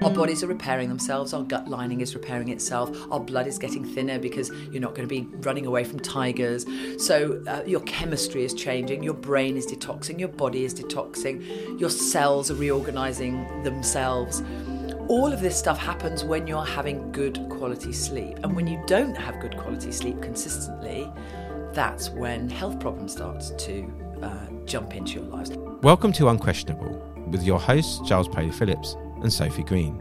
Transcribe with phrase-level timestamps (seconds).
[0.00, 3.84] Our bodies are repairing themselves, our gut lining is repairing itself, our blood is getting
[3.84, 6.66] thinner because you're not going to be running away from tigers.
[6.98, 11.90] So, uh, your chemistry is changing, your brain is detoxing, your body is detoxing, your
[11.90, 14.44] cells are reorganizing themselves.
[15.08, 18.38] All of this stuff happens when you're having good quality sleep.
[18.44, 21.10] And when you don't have good quality sleep consistently,
[21.72, 23.92] that's when health problems start to
[24.22, 25.50] uh, jump into your lives.
[25.82, 29.94] Welcome to Unquestionable with your host, Giles Paley Phillips and Sophie Green,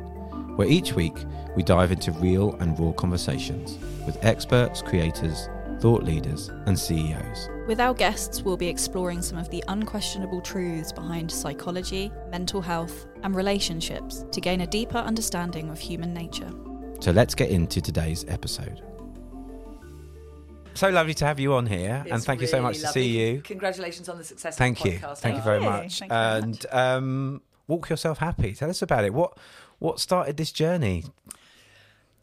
[0.55, 1.17] where each week
[1.55, 5.49] we dive into real and raw conversations with experts, creators,
[5.79, 7.49] thought leaders, and CEOs.
[7.67, 13.07] With our guests, we'll be exploring some of the unquestionable truths behind psychology, mental health,
[13.23, 16.49] and relationships to gain a deeper understanding of human nature.
[16.99, 18.81] So let's get into today's episode.
[20.73, 22.87] So lovely to have you on here, It's and thank you so really much to
[22.87, 23.41] see you.
[23.41, 25.17] Congratulations on the success Thank of the you, podcast.
[25.17, 25.99] thank you very much.
[25.99, 28.53] Thank you very and um, walk yourself happy.
[28.53, 29.13] Tell us about it.
[29.13, 29.37] What
[29.79, 31.03] what started this journey?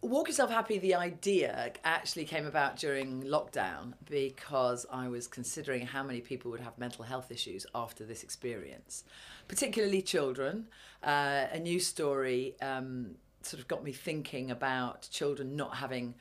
[0.04, 6.02] Walk Yourself Happy, the idea actually came about during lockdown because I was considering how
[6.02, 9.04] many people would have mental health issues after this experience,
[9.48, 10.66] particularly children.
[11.02, 16.16] Uh, a news story um, sort of got me thinking about children not having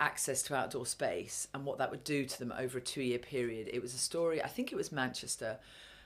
[0.00, 3.20] access to outdoor space and what that would do to them over a two year
[3.20, 3.70] period.
[3.72, 5.58] It was a story, I think it was Manchester,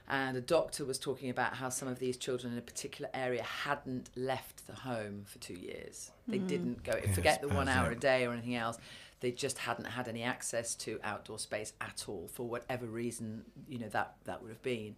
[0.08, 3.42] and a doctor was talking about how some of these children in a particular area
[3.42, 6.11] hadn't left the home for two years.
[6.27, 8.78] They didn't go, forget the one hour a day or anything else.
[9.20, 13.78] They just hadn't had any access to outdoor space at all for whatever reason, you
[13.78, 14.97] know, that, that would have been.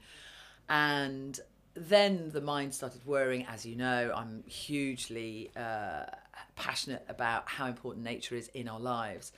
[0.69, 1.39] And
[1.75, 3.45] then the mind started worrying.
[3.47, 6.05] As you know, I'm hugely uh,
[6.57, 9.33] passionate about how important nature is in our lives.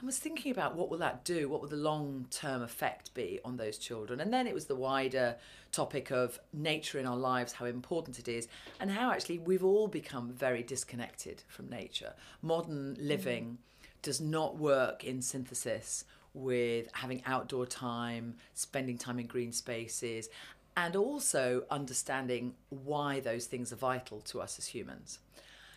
[0.00, 1.48] I was thinking about what will that do?
[1.48, 4.20] What will the long term effect be on those children?
[4.20, 5.36] And then it was the wider
[5.72, 8.46] topic of nature in our lives, how important it is,
[8.78, 12.14] and how actually we've all become very disconnected from nature.
[12.42, 13.08] Modern mm.
[13.08, 13.58] living
[14.02, 20.28] does not work in synthesis with having outdoor time, spending time in green spaces,
[20.76, 25.18] and also understanding why those things are vital to us as humans.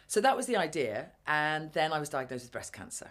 [0.07, 1.07] So that was the idea.
[1.25, 3.09] And then I was diagnosed with breast cancer.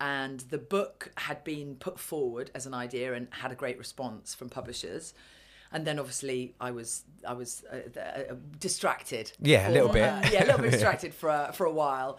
[0.00, 4.34] And the book had been put forward as an idea and had a great response
[4.34, 5.14] from publishers.
[5.72, 9.32] And then obviously I was I was uh, uh, distracted.
[9.40, 10.02] Yeah, a little for, bit.
[10.02, 12.18] uh, yeah, a little bit distracted for a, for a while.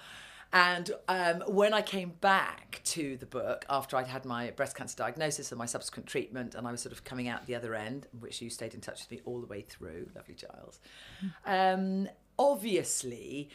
[0.53, 4.95] And um, when I came back to the book after I'd had my breast cancer
[4.95, 8.07] diagnosis and my subsequent treatment, and I was sort of coming out the other end,
[8.17, 10.79] which you stayed in touch with me all the way through, lovely Giles.
[11.45, 12.07] Um,
[12.39, 13.49] obviously,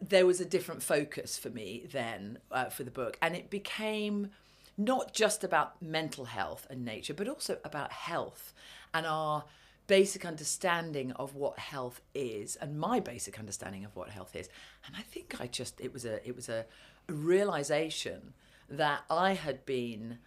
[0.00, 4.30] there was a different focus for me then uh, for the book, and it became
[4.78, 8.52] not just about mental health and nature, but also about health
[8.92, 9.44] and our
[9.86, 14.48] basic understanding of what health is and my basic understanding of what health is.
[14.86, 16.66] And i think i just it was a it was a,
[17.08, 18.34] realization
[18.68, 20.18] that i had been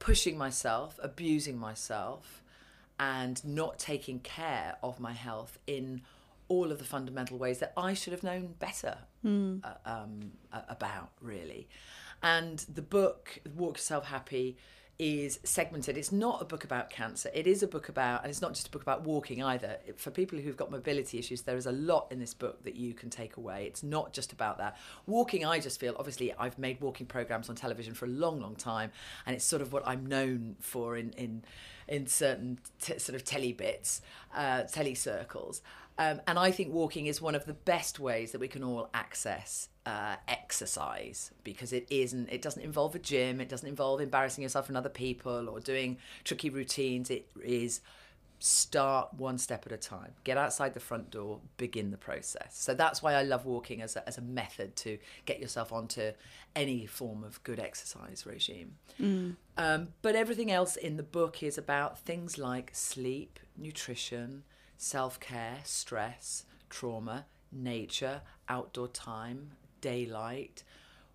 [0.00, 2.42] pushing myself abusing myself
[2.98, 6.02] and not taking care of my health in
[6.48, 8.98] all of the fundamental ways that I should have known better
[9.64, 10.32] uh, um,
[10.68, 11.68] about, really.
[12.22, 14.56] And the book, Walk Yourself Happy,
[14.98, 15.96] is segmented.
[15.96, 17.28] It's not a book about cancer.
[17.34, 19.78] It is a book about, and it's not just a book about walking either.
[19.96, 22.94] For people who've got mobility issues, there is a lot in this book that you
[22.94, 23.64] can take away.
[23.66, 24.76] It's not just about that.
[25.06, 28.54] Walking, I just feel, obviously, I've made walking programs on television for a long, long
[28.54, 28.92] time,
[29.26, 31.42] and it's sort of what I'm known for in in
[31.88, 34.02] in certain t- sort of telly bits,
[34.34, 35.62] uh, telly circles.
[36.02, 38.90] Um, and I think walking is one of the best ways that we can all
[38.92, 42.28] access uh, exercise because it isn't.
[42.28, 43.40] It doesn't involve a gym.
[43.40, 47.08] It doesn't involve embarrassing yourself in other people or doing tricky routines.
[47.10, 47.80] It is
[48.40, 50.12] start one step at a time.
[50.24, 51.38] Get outside the front door.
[51.56, 52.58] Begin the process.
[52.58, 56.10] So that's why I love walking as a, as a method to get yourself onto
[56.56, 58.74] any form of good exercise regime.
[59.56, 64.42] Um, but everything else in the book is about things like sleep, nutrition,
[64.82, 70.64] self care, stress, trauma, nature, outdoor time, daylight,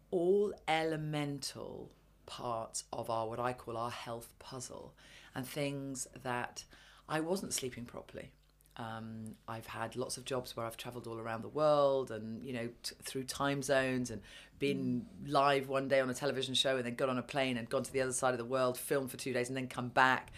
[0.10, 1.92] all elemental
[2.26, 4.94] parts of our what I call our health puzzle
[5.36, 6.64] and things that
[7.10, 8.32] I wasn't sleeping properly.
[8.78, 12.54] Um, I've had lots of jobs where I've travelled all around the world and, you
[12.54, 14.22] know, t- through time zones and
[14.60, 17.68] been live one day on a television show and then got on a plane and
[17.68, 19.90] gone to the other side of the world, filmed for two days and then come
[19.90, 20.32] back.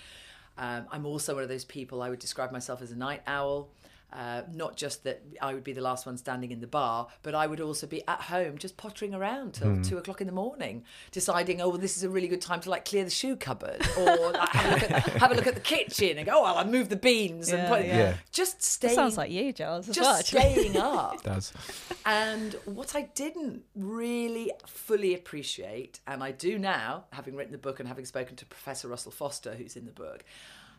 [0.59, 3.69] Um, I'm also one of those people, I would describe myself as a night owl.
[4.11, 7.35] Uh, not just that I would be the last one standing in the bar, but
[7.35, 9.81] I would also be at home just pottering around till Hmm.
[9.83, 12.71] two o'clock in the morning, deciding, oh, well, this is a really good time to
[12.71, 15.53] like clear the shoe cupboard or like, have, a look at, have a look at
[15.53, 17.97] the kitchen and go, oh, well, I'll move the beans and put yeah.
[17.97, 18.13] Yeah.
[18.31, 18.95] just staying.
[18.95, 20.17] Sounds like you, Giles, as well.
[20.17, 20.53] just actually.
[20.63, 21.21] staying up.
[21.31, 21.53] does.
[22.03, 27.79] And what I didn't really fully appreciate, and I do now, having written the book
[27.79, 30.23] and having spoken to Professor Russell Foster, who's in the book,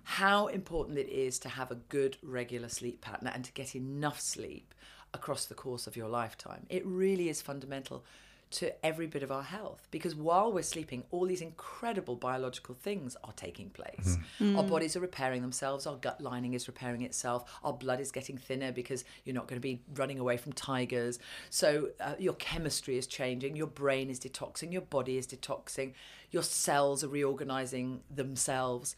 [0.05, 4.20] how important it is to have a good regular sleep pattern and to get enough
[4.20, 4.75] sleep
[5.12, 6.67] across the course of your lifetime.
[6.69, 8.05] It really is fundamental
[8.50, 13.17] to every bit of our health because while we're sleeping, all these incredible biological things
[13.23, 14.19] are taking place.
[14.56, 18.37] Our bodies are repairing themselves, our gut lining is repairing itself, our blood is getting
[18.37, 21.20] thinner because you're not going to be running away from tigers.
[21.49, 25.93] So uh, your chemistry is changing, your brain is detoxing, your body is detoxing,
[26.32, 28.97] your cells are reorganizing themselves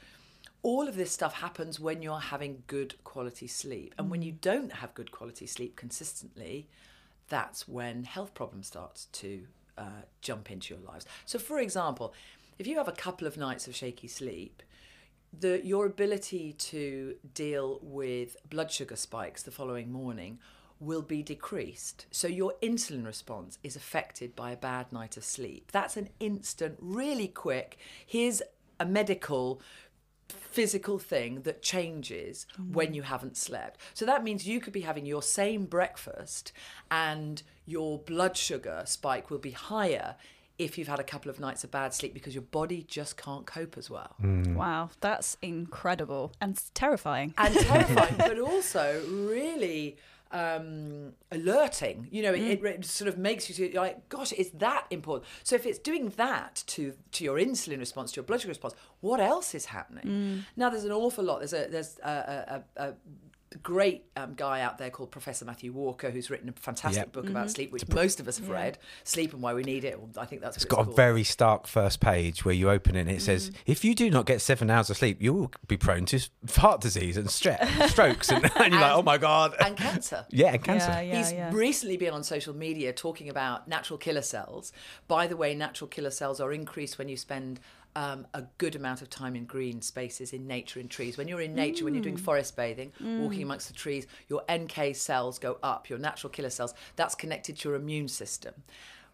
[0.62, 3.94] all of this stuff happens when you're having good quality sleep.
[3.98, 6.68] And when you don't have good quality sleep consistently,
[7.28, 9.42] that's when health problems start to
[9.76, 11.06] uh, jump into your lives.
[11.24, 12.14] So, for example,
[12.58, 14.62] if you have a couple of nights of shaky sleep,
[15.38, 20.38] the your ability to deal with blood sugar spikes the following morning
[20.78, 22.06] will be decreased.
[22.10, 25.70] So your insulin response is affected by a bad night of sleep.
[25.72, 27.78] That's an instant, really quick.
[28.04, 28.42] Here's
[28.80, 29.62] a medical
[30.52, 32.72] physical thing that changes mm.
[32.72, 33.80] when you haven't slept.
[33.94, 36.52] So that means you could be having your same breakfast
[36.90, 40.16] and your blood sugar spike will be higher
[40.58, 43.46] if you've had a couple of nights of bad sleep because your body just can't
[43.46, 44.14] cope as well.
[44.22, 44.54] Mm.
[44.54, 47.34] Wow, that's incredible and terrifying.
[47.38, 49.96] And terrifying, but also really
[50.32, 52.08] um, alerting.
[52.10, 55.28] You know, it, it sort of makes you to, like, gosh, it's that important.
[55.44, 58.74] So if it's doing that to to your insulin response, to your blood sugar response,
[59.00, 60.44] what else is happening?
[60.56, 61.38] Now, there's an awful lot.
[61.40, 62.94] There's a there's a, a, a, a
[63.58, 67.12] great um, guy out there called Professor Matthew Walker who's written a fantastic Yep.
[67.12, 68.78] book about sleep, which most of us have read.
[69.04, 69.98] Sleep and Why We Need It.
[69.98, 70.96] Well, I think that's what It's got a called.
[70.96, 73.54] very stark first page where you open it and it says, Mm.
[73.66, 76.20] if you do not get seven hours of sleep, you will be prone to
[76.56, 78.30] heart disease and stre- strokes.
[78.30, 79.54] And, and you're like, oh my God.
[79.60, 80.26] and cancer.
[80.30, 80.88] yeah, and cancer.
[80.90, 81.50] Yeah, yeah, He's yeah.
[81.52, 84.72] recently been on social media talking about natural killer cells.
[85.08, 87.60] By the way, natural killer cells are increased when you spend
[87.94, 91.16] um, a good amount of time in green spaces, in nature, in trees.
[91.16, 94.94] When you're in nature, when you're doing forest bathing, walking amongst the trees, your NK
[94.96, 96.74] cells go up, your natural killer cells.
[96.96, 98.54] That's connected to your immune system.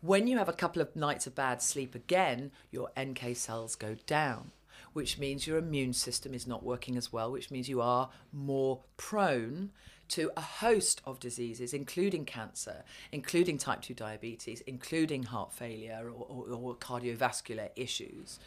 [0.00, 3.96] When you have a couple of nights of bad sleep again, your NK cells go
[4.06, 4.52] down
[4.94, 8.80] which means your immune system is not working as well, which means you are more
[8.96, 9.70] prone
[10.08, 12.82] to a host of diseases, including cancer,
[13.12, 18.38] including type 2 diabetes, including heart failure or, or, or cardiovascular issues.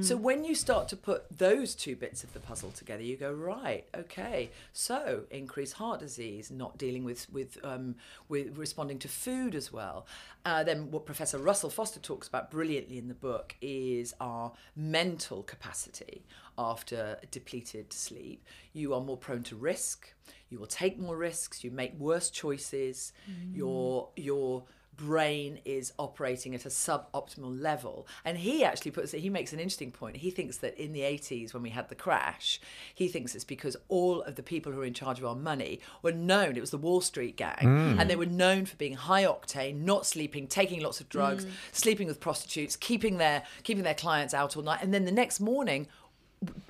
[0.00, 3.32] So when you start to put those two bits of the puzzle together, you go
[3.32, 4.50] right, okay.
[4.72, 7.96] So increased heart disease, not dealing with with um,
[8.28, 10.06] with responding to food as well.
[10.44, 15.42] Uh, then what Professor Russell Foster talks about brilliantly in the book is our mental
[15.42, 16.24] capacity
[16.56, 18.44] after depleted sleep.
[18.72, 20.12] You are more prone to risk.
[20.48, 21.64] You will take more risks.
[21.64, 23.12] You make worse choices.
[23.56, 24.64] Your your
[24.96, 28.06] brain is operating at a suboptimal level.
[28.24, 30.16] And he actually puts it, he makes an interesting point.
[30.16, 32.60] He thinks that in the 80s, when we had the crash,
[32.94, 35.80] he thinks it's because all of the people who were in charge of our money
[36.02, 38.00] were known, it was the Wall Street gang, mm.
[38.00, 41.50] and they were known for being high octane, not sleeping, taking lots of drugs, mm.
[41.72, 45.40] sleeping with prostitutes, keeping their keeping their clients out all night, and then the next
[45.40, 45.86] morning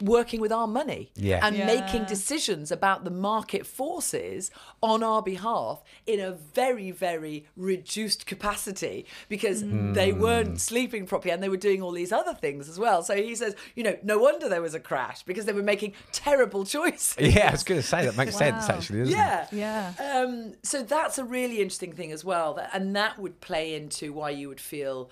[0.00, 1.44] working with our money Yeah.
[1.46, 1.66] and Yeah.
[1.66, 4.50] making decisions about the market forces
[4.82, 11.42] on our behalf in a very very reduced capacity because they weren't sleeping properly and
[11.42, 14.18] they were doing all these other things as well so he says you know no
[14.18, 17.80] wonder there was a crash because they were making terrible choices Yeah, I was going
[17.80, 19.46] to say that makes sense, actually, doesn't yeah.
[19.52, 19.92] Yeah.
[20.14, 22.54] Um, so that's a really interesting thing as well.
[22.54, 25.10] That, and that would play into why you would feel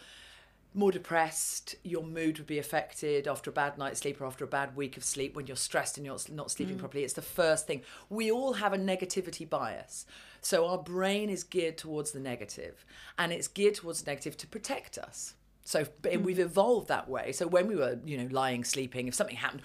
[0.73, 4.49] more depressed, your mood would be affected after a bad night's sleep or after a
[4.49, 6.81] bad week of sleep when you're stressed and you're not sleeping mm.
[6.81, 7.03] properly.
[7.03, 7.83] It's the first thing.
[8.09, 10.07] We all have a negativity bias.
[10.41, 12.85] So our brain is geared towards the negative
[13.19, 15.35] and it's geared towards the negative to protect us.
[15.65, 16.23] So but mm.
[16.23, 17.33] we've evolved that way.
[17.33, 19.63] So when we were, you know, lying, sleeping, if something happened,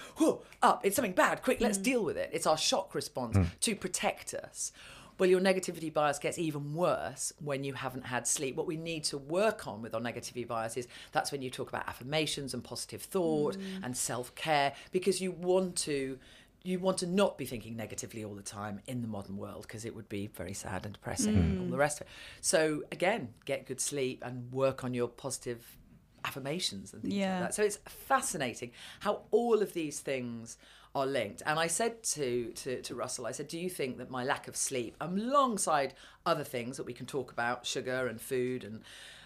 [0.62, 1.84] up, it's something bad, quick, let's mm.
[1.84, 2.30] deal with it.
[2.34, 3.44] It's our shock response hmm.
[3.62, 4.72] to protect us.
[5.18, 8.56] Well, your negativity bias gets even worse when you haven't had sleep.
[8.56, 11.70] What we need to work on with our negativity bias is that's when you talk
[11.70, 13.84] about affirmations and positive thought mm.
[13.84, 16.18] and self care because you want to
[16.64, 19.86] you want to not be thinking negatively all the time in the modern world because
[19.86, 21.72] it would be very sad and depressing and all mm.
[21.72, 22.14] the rest of it.
[22.42, 25.78] So again, get good sleep and work on your positive
[26.26, 27.40] affirmations and things Yeah.
[27.40, 27.56] like that.
[27.56, 30.58] So it's fascinating how all of these things
[30.94, 31.42] are linked.
[31.46, 34.48] And I said to, to, to Russell, I said, Do you think that my lack
[34.48, 35.94] of sleep, alongside
[36.26, 38.82] other things that we can talk about, sugar and food and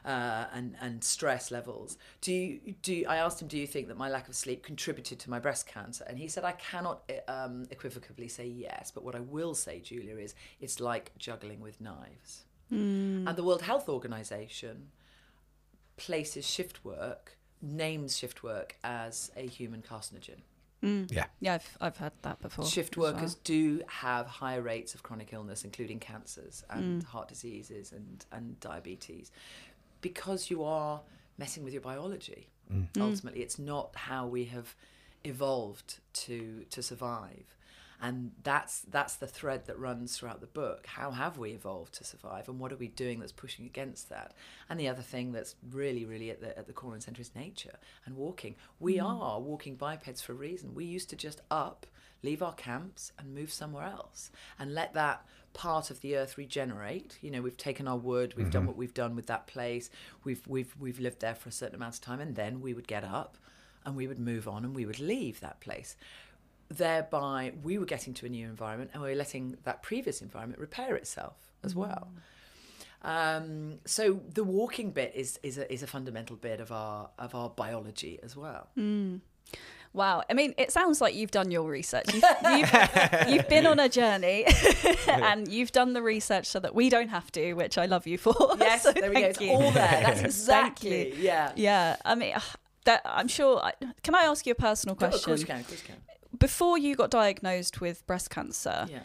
[0.05, 1.97] uh, and and stress levels.
[2.21, 2.93] Do you do?
[2.93, 5.39] You, I asked him, do you think that my lack of sleep contributed to my
[5.39, 6.05] breast cancer?
[6.07, 10.15] And he said, I cannot um, equivocally say yes, but what I will say, Julia,
[10.15, 12.45] is it's like juggling with knives.
[12.71, 13.27] Mm.
[13.27, 14.87] And the World Health Organization
[15.99, 20.41] places shift work, names shift work as a human carcinogen.
[20.83, 21.11] Mm.
[21.11, 22.65] Yeah, yeah, I've I've heard that before.
[22.65, 23.41] Shift workers well.
[23.43, 27.05] do have higher rates of chronic illness, including cancers and mm.
[27.05, 29.31] heart diseases and and diabetes
[30.01, 31.01] because you are
[31.37, 32.47] messing with your biology.
[32.73, 32.87] Mm.
[32.93, 33.01] mm.
[33.01, 34.73] Ultimately, it's not how we have
[35.25, 37.57] evolved to to survive.
[38.01, 40.87] And that's that's the thread that runs throughout the book.
[40.87, 44.33] How have we evolved to survive, and what are we doing that's pushing against that?
[44.69, 47.35] And the other thing that's really, really at the at the core and centre is
[47.35, 48.55] nature and walking.
[48.79, 49.03] We mm.
[49.03, 50.73] are walking bipeds for a reason.
[50.73, 51.85] We used to just up,
[52.23, 57.17] leave our camps, and move somewhere else, and let that part of the earth regenerate.
[57.21, 58.51] You know, we've taken our wood, we've mm-hmm.
[58.51, 59.89] done what we've done with that place.
[60.23, 62.87] We've we've we've lived there for a certain amount of time, and then we would
[62.87, 63.37] get up,
[63.85, 65.97] and we would move on, and we would leave that place.
[66.69, 70.59] Thereby, we were getting to a new environment, and we were letting that previous environment
[70.59, 71.77] repair itself as mm.
[71.77, 72.09] well.
[73.01, 77.33] Um, so the walking bit is is a, is a fundamental bit of our of
[77.33, 78.67] our biology as well.
[78.77, 79.21] Mm.
[79.93, 80.23] Wow.
[80.29, 82.13] I mean, it sounds like you've done your research.
[82.13, 84.45] You've, you've, you've been on a journey
[85.07, 88.17] and you've done the research so that we don't have to, which I love you
[88.17, 88.35] for.
[88.59, 89.27] Yes, so there we go.
[89.27, 89.49] It's you.
[89.49, 90.01] all there.
[90.03, 91.15] That's exactly.
[91.17, 91.53] Yeah.
[91.55, 91.95] Yeah.
[92.05, 92.35] I mean,
[92.85, 93.71] that I'm sure.
[94.03, 95.17] Can I ask you a personal question?
[95.17, 95.59] Of course you can.
[95.61, 95.95] Of course you can.
[96.39, 99.01] Before you got diagnosed with breast cancer, yeah.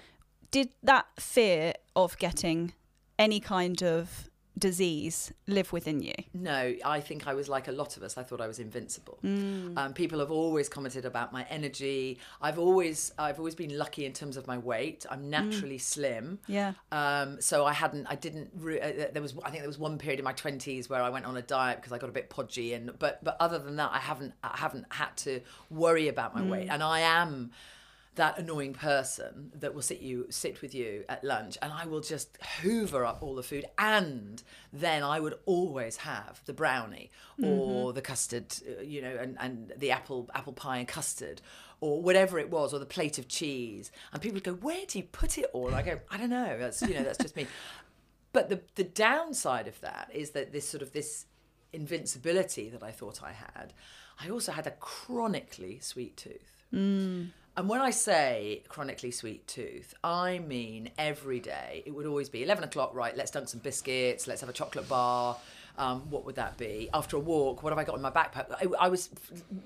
[0.50, 2.72] did that fear of getting
[3.18, 6.14] any kind of disease live within you?
[6.32, 8.16] No, I think I was like a lot of us.
[8.16, 9.18] I thought I was invincible.
[9.25, 9.76] Mm.
[9.76, 12.18] Um, people have always commented about my energy.
[12.40, 15.06] I've always I've always been lucky in terms of my weight.
[15.11, 15.28] I'm mm.
[15.28, 15.80] naturally mm.
[15.80, 16.38] slim.
[16.46, 16.75] Yeah.
[16.92, 19.99] Um, so I hadn't I didn't re- uh, there was I think there was one
[19.99, 22.30] period in my 20s where I went on a diet because I got a bit
[22.30, 26.34] podgy and but but other than that I haven't I haven't had to worry about
[26.34, 26.50] my mm.
[26.50, 27.50] weight and I am
[28.16, 32.00] that annoying person that will sit you sit with you at lunch and I will
[32.00, 34.42] just hoover up all the food and
[34.73, 37.11] then I would always have the brownie
[37.42, 37.47] or
[37.88, 37.94] mm-hmm.
[37.94, 41.40] the custard uh, you know and, and the apple apple pie and custard
[41.80, 43.90] or whatever it was or the plate of cheese.
[44.12, 45.68] And people would go where do you put it all?
[45.68, 46.56] And I go I don't know.
[46.59, 47.47] That's you know that's just me.
[48.33, 51.26] But the the downside of that is that this sort of this
[51.73, 53.73] invincibility that I thought I had
[54.18, 56.64] I also had a chronically sweet tooth.
[56.73, 57.30] Mm.
[57.56, 61.82] And when I say chronically sweet tooth, I mean every day.
[61.87, 63.16] It would always be 11 o'clock, right?
[63.16, 65.37] Let's dunk some biscuits, let's have a chocolate bar.
[65.76, 66.88] Um, what would that be?
[66.94, 68.46] After a walk, what have I got in my backpack?
[68.52, 69.11] I, I was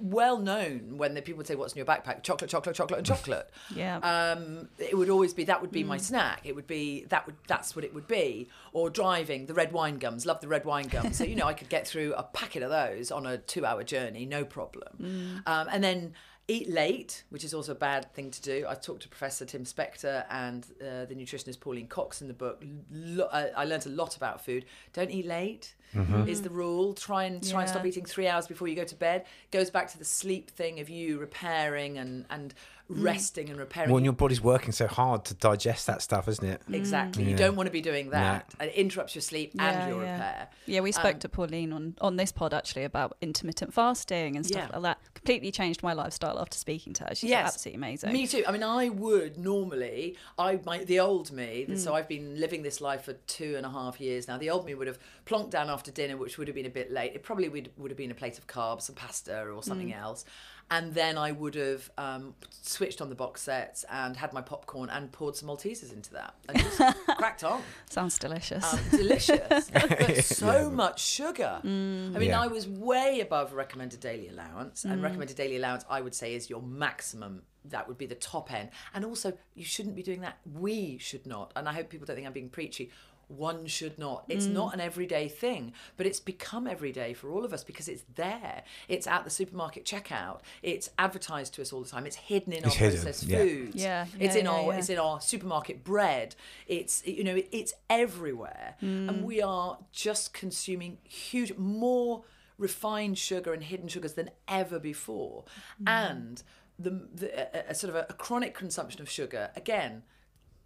[0.01, 2.23] well known when the people would say, What's in your backpack?
[2.23, 3.51] Chocolate, chocolate, chocolate, and chocolate.
[3.75, 3.99] yeah.
[3.99, 5.89] Um, it would always be that would be mm.
[5.89, 6.41] my snack.
[6.45, 8.49] It would be that would that's what it would be.
[8.73, 11.19] Or driving, the red wine gums, love the red wine gums.
[11.19, 13.85] so, you know, I could get through a packet of those on a two hour
[13.85, 14.89] journey, no problem.
[15.09, 15.47] Mm.
[15.47, 16.13] Um, and then
[16.49, 18.65] eat late, which is also a bad thing to do.
[18.67, 22.65] I talked to Professor Tim Spector and uh, the nutritionist Pauline Cox in the book.
[22.91, 24.65] Lo- I, I learned a lot about food.
[24.95, 26.27] Don't eat late mm-hmm.
[26.27, 26.95] is the rule.
[26.95, 27.61] Try and try yeah.
[27.61, 29.27] and stop eating three hours before you go to bed.
[29.51, 32.55] Goes back to the sleep thing of you repairing and and.
[32.89, 33.91] Resting and repairing.
[33.91, 36.63] Well, and your body's working so hard to digest that stuff, isn't it?
[36.73, 37.25] Exactly.
[37.25, 37.29] Mm.
[37.29, 38.53] You don't want to be doing that.
[38.61, 40.13] It interrupts your sleep yeah, and your yeah.
[40.13, 40.49] repair.
[40.67, 44.47] Yeah, we spoke um, to Pauline on, on this pod actually about intermittent fasting and
[44.47, 44.79] stuff yeah.
[44.79, 45.15] like that.
[45.15, 47.15] Completely changed my lifestyle after speaking to her.
[47.15, 47.55] She's yes.
[47.55, 48.13] absolutely amazing.
[48.13, 48.45] Me too.
[48.47, 51.79] I mean, I would normally, I my, the old me, mm.
[51.79, 54.39] so I've been living this life for two and a half years now.
[54.39, 56.91] The old me would have plonked down after dinner, which would have been a bit
[56.91, 57.13] late.
[57.15, 60.01] It probably would, would have been a plate of carbs, some pasta or something mm.
[60.01, 60.25] else
[60.71, 64.91] and then I would have um, switched on the box sets and had my popcorn
[64.91, 67.63] and poured some Maltesers into that and just cracked on.
[67.89, 68.73] Sounds delicious.
[68.73, 70.69] Um, delicious, but so yeah.
[70.69, 71.61] much sugar.
[71.65, 72.15] Mm.
[72.15, 72.43] I mean, yeah.
[72.43, 74.93] I was way above recommended daily allowance, mm.
[74.93, 77.43] and recommended daily allowance, I would say, is your maximum.
[77.65, 80.39] That would be the top end, and also you shouldn't be doing that.
[80.55, 82.91] We should not, and I hope people don't think I'm being preachy
[83.29, 84.25] one should not.
[84.29, 84.53] It's mm.
[84.53, 88.63] not an everyday thing, but it's become everyday for all of us because it's there.
[88.89, 90.41] It's at the supermarket checkout.
[90.63, 92.07] It's advertised to us all the time.
[92.07, 93.03] It's hidden in it's our hidden.
[93.03, 93.39] processed yeah.
[93.39, 93.77] foods.
[93.77, 96.35] Yeah, it's yeah, in yeah, our it's in our supermarket bread.
[96.67, 99.09] It's you know it's everywhere, mm.
[99.09, 102.25] and we are just consuming huge more
[102.57, 105.45] refined sugar and hidden sugars than ever before,
[105.81, 105.89] mm.
[105.89, 106.43] and
[106.79, 110.03] the, the a, a sort of a, a chronic consumption of sugar again,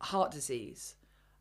[0.00, 0.94] heart disease.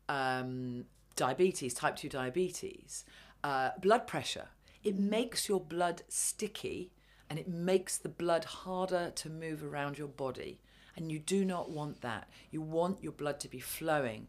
[0.08, 3.04] Um, diabetes, type 2 diabetes,
[3.44, 4.48] uh, blood pressure.
[4.84, 6.90] It makes your blood sticky
[7.30, 10.60] and it makes the blood harder to move around your body.
[10.96, 12.28] And you do not want that.
[12.50, 14.26] You want your blood to be flowing.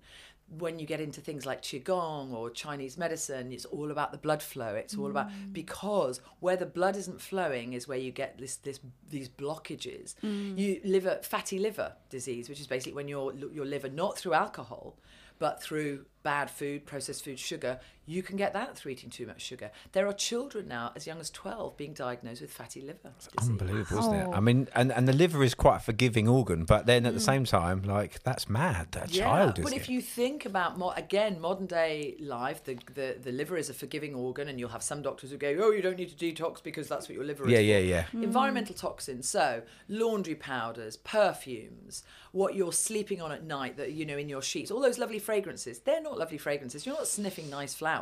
[0.57, 4.41] When you get into things like Qigong or Chinese medicine, it's all about the blood
[4.41, 4.75] flow.
[4.75, 8.79] It's all about because where the blood isn't flowing is where you get this this
[9.09, 10.15] these blockages.
[10.21, 14.97] You liver fatty liver disease, which is basically when your your liver not through alcohol,
[15.39, 19.41] but through bad food, processed food, sugar, you can get that through eating too much
[19.41, 19.71] sugar.
[19.93, 23.49] There are children now as young as 12 being diagnosed with fatty liver disease.
[23.49, 24.27] Unbelievable, isn't it?
[24.27, 24.41] I oh.
[24.41, 27.25] mean, and, and the liver is quite a forgiving organ, but then at the mm.
[27.25, 28.91] same time, like that's mad.
[28.91, 29.63] That child is.
[29.63, 33.69] but if you think about mo- again modern day life, the, the the liver is
[33.69, 36.33] a forgiving organ, and you'll have some doctors who go, "Oh, you don't need to
[36.33, 38.03] detox because that's what your liver yeah, is." yeah, for." yeah.
[38.03, 38.23] Hmm.
[38.23, 44.17] Environmental toxins, so laundry powders, perfumes, what you're sleeping on at night that you know
[44.17, 45.79] in your sheets, all those lovely fragrances.
[45.79, 46.85] They're not lovely fragrances.
[46.85, 47.92] You're not sniffing nice flowers.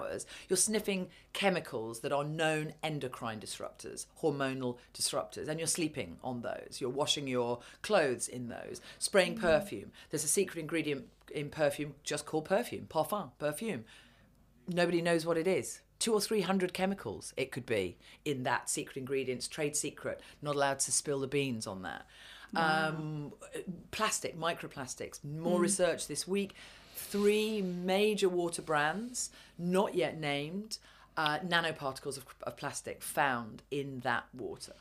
[0.48, 6.78] You're sniffing chemicals that are known endocrine disruptors, hormonal disruptors, and you're sleeping on those.
[6.80, 8.82] You're washing your clothes in those.
[9.00, 9.92] Spraying perfume.
[10.10, 13.86] There's a secret ingredient in perfume just called perfume, parfum, perfume
[14.68, 15.82] nobody knows what it is.
[16.00, 20.56] Two or three hundred chemicals it could be in that secret ingredients, trade secret, not
[20.56, 22.06] allowed to spill the beans on that.
[22.54, 23.32] Um,
[23.92, 26.54] plastic, microplastics, more research this week.
[27.10, 30.78] Three major water brands, not yet named,
[31.18, 34.74] uh, nanoparticles of, of plastic found in that water.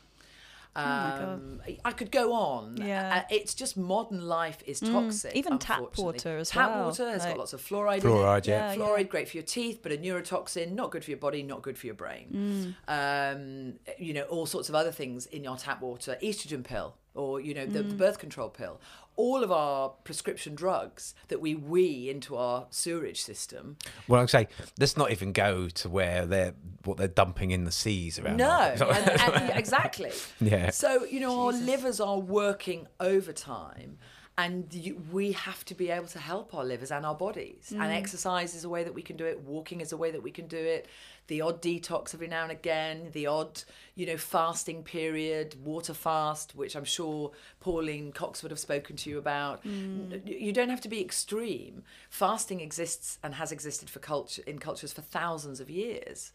[0.75, 1.23] my God.
[1.33, 2.77] Um, I could go on.
[2.77, 3.17] Yeah.
[3.17, 5.35] Uh, it's just modern life is toxic.
[5.35, 8.01] even tap water as tap well, water has like- got lots of fluoride.
[8.01, 8.55] Fluoride, in it.
[8.55, 8.71] yeah.
[8.73, 11.61] Yeah, Fluoride, great for your teeth, but a neurotoxin, not good for your body, not
[11.61, 12.75] good for your brain.
[12.87, 16.17] Um, you know, all sorts of other things in your tap water.
[16.23, 18.79] Estrogen pill, or you know, the, the birth control pill.
[19.15, 23.77] All of our prescription drugs that we wee into our sewerage system.
[24.07, 24.47] Well, I would say
[24.79, 26.53] let's not even go to where they're
[26.85, 28.37] what they're dumping in the seas around.
[28.37, 30.11] No, and, and, exactly.
[30.39, 30.71] Yeah.
[30.71, 33.97] So you know, our livers are working overtime,
[34.37, 37.71] and you, we have to be able to help our livers and our bodies.
[37.71, 37.95] And mm.
[37.95, 39.41] exercise is a way that we can do it.
[39.41, 40.87] Walking is a way that we can do it.
[41.27, 43.09] The odd detox every now and again.
[43.13, 43.63] The odd,
[43.95, 49.09] you know, fasting period, water fast, which I'm sure Pauline Cox would have spoken to
[49.09, 49.61] you about.
[49.65, 50.41] N- mm.
[50.41, 51.83] You don't have to be extreme.
[52.09, 56.31] Fasting exists and has existed for culture in cultures for thousands of years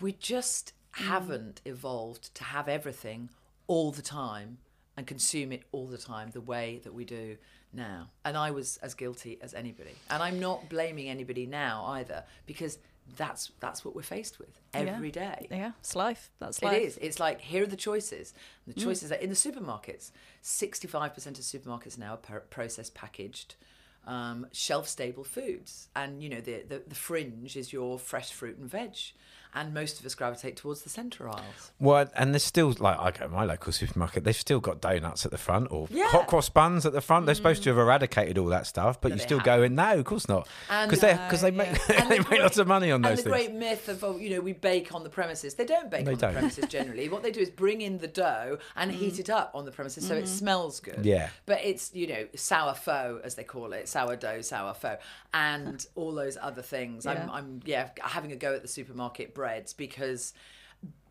[0.00, 1.04] we just mm.
[1.04, 3.30] haven't evolved to have everything
[3.66, 4.58] all the time
[4.96, 7.36] and consume it all the time the way that we do
[7.72, 8.08] now.
[8.24, 9.94] And I was as guilty as anybody.
[10.10, 12.78] And I'm not blaming anybody now either because
[13.16, 15.46] that's that's what we're faced with every day.
[15.50, 16.30] Yeah, it's life.
[16.38, 16.82] That's It life.
[16.82, 16.98] is.
[16.98, 18.34] It's like here are the choices.
[18.66, 20.10] The choices are in the supermarkets.
[20.42, 23.54] Sixty-five percent of supermarkets now are per- processed, packaged,
[24.06, 28.70] um, shelf-stable foods, and you know the, the the fringe is your fresh fruit and
[28.70, 28.96] veg,
[29.54, 31.72] and most of us gravitate towards the centre aisles.
[31.80, 34.24] Well, and there's still like I go to my local supermarket.
[34.24, 36.08] They've still got donuts at the front or Yeah.
[36.08, 37.26] hot cross buns at the front.
[37.26, 37.76] They're supposed to mm.
[37.76, 39.58] have eradicated all that stuff, but No, you they still haven't.
[39.58, 39.74] go in.
[39.74, 40.48] No, of course not,
[40.84, 42.96] because they uh, because they make And they the make great- lots of money on
[42.96, 43.48] and those the things.
[43.48, 45.54] great myth of oh, you know we bake on the premises.
[45.54, 46.34] They don't bake They on don't.
[46.34, 47.08] the premises generally.
[47.08, 49.20] what they do is bring in the dough and heat mm.
[49.20, 50.26] it up on the premises so it mm-hmm.
[50.26, 51.04] smells good.
[51.04, 51.30] Yeah.
[51.46, 56.12] But it's you know sour faux as they call it, sourdough, sour faux, and all
[56.12, 57.06] those other things.
[57.06, 60.34] I'm I'm yeah having a go at the supermarket breads because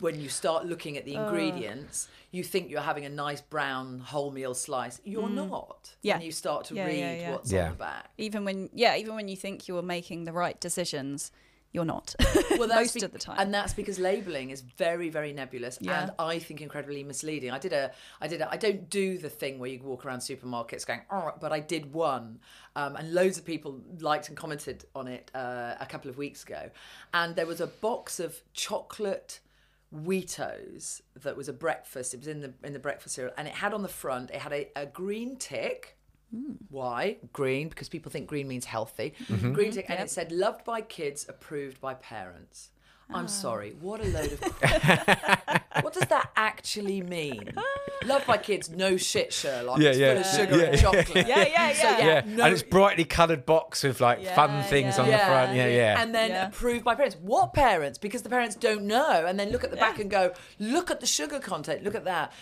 [0.00, 4.54] when you start looking at the ingredients, you think you're having a nice brown wholemeal
[4.54, 5.00] slice.
[5.02, 5.50] You're mm.
[5.50, 5.96] not.
[6.02, 6.16] Yeah.
[6.16, 7.32] When you start to Yeah, read yeah, yeah.
[7.32, 7.64] what's Yeah.
[7.64, 8.10] on the back.
[8.18, 11.32] Even when, yeah, even when you think you're making the right decisions,
[11.72, 12.14] you're not.
[12.58, 13.36] well, that's most be- of the time.
[13.38, 16.02] and that's because labeling is very, very nebulous, Yeah.
[16.02, 17.50] and I think incredibly misleading.
[17.50, 20.20] I did a, I did a, I don't do the thing where you walk around
[20.20, 22.38] supermarkets going, oh, but I did one,
[22.74, 26.42] um, and loads of people liked and commented on it uh, a couple of weeks
[26.42, 26.70] ago,
[27.12, 29.40] and there was a box of chocolate.
[29.94, 32.12] Weetos that was a breakfast.
[32.14, 34.30] It was in the in the breakfast cereal, and it had on the front.
[34.30, 35.97] It had a, a green tick.
[36.68, 37.68] Why green?
[37.68, 39.14] Because people think green means healthy.
[39.28, 39.52] Mm-hmm.
[39.52, 39.92] Green tick, mm-hmm.
[39.92, 42.70] and it said "loved by kids, approved by parents."
[43.10, 43.28] I'm ah.
[43.28, 43.74] sorry.
[43.80, 44.40] What a load of.
[45.82, 47.52] what does that actually mean?
[48.04, 49.78] Loved by kids, no shit, Sherlock.
[49.80, 50.12] Yeah, it's yeah.
[50.12, 51.26] full of sugar Yeah, and chocolate.
[51.26, 51.98] Yeah, yeah, So, yeah.
[51.98, 55.02] yeah, no- and it's brightly coloured box with like fun things yeah.
[55.02, 55.56] on the front.
[55.56, 56.02] Yeah, yeah.
[56.02, 56.48] And then Yeah.
[56.48, 57.16] approved by parents.
[57.20, 57.98] What parents?
[57.98, 59.24] Because the parents don't know.
[59.26, 61.82] And then look at the back and go, look at the sugar content.
[61.82, 62.32] Look at that.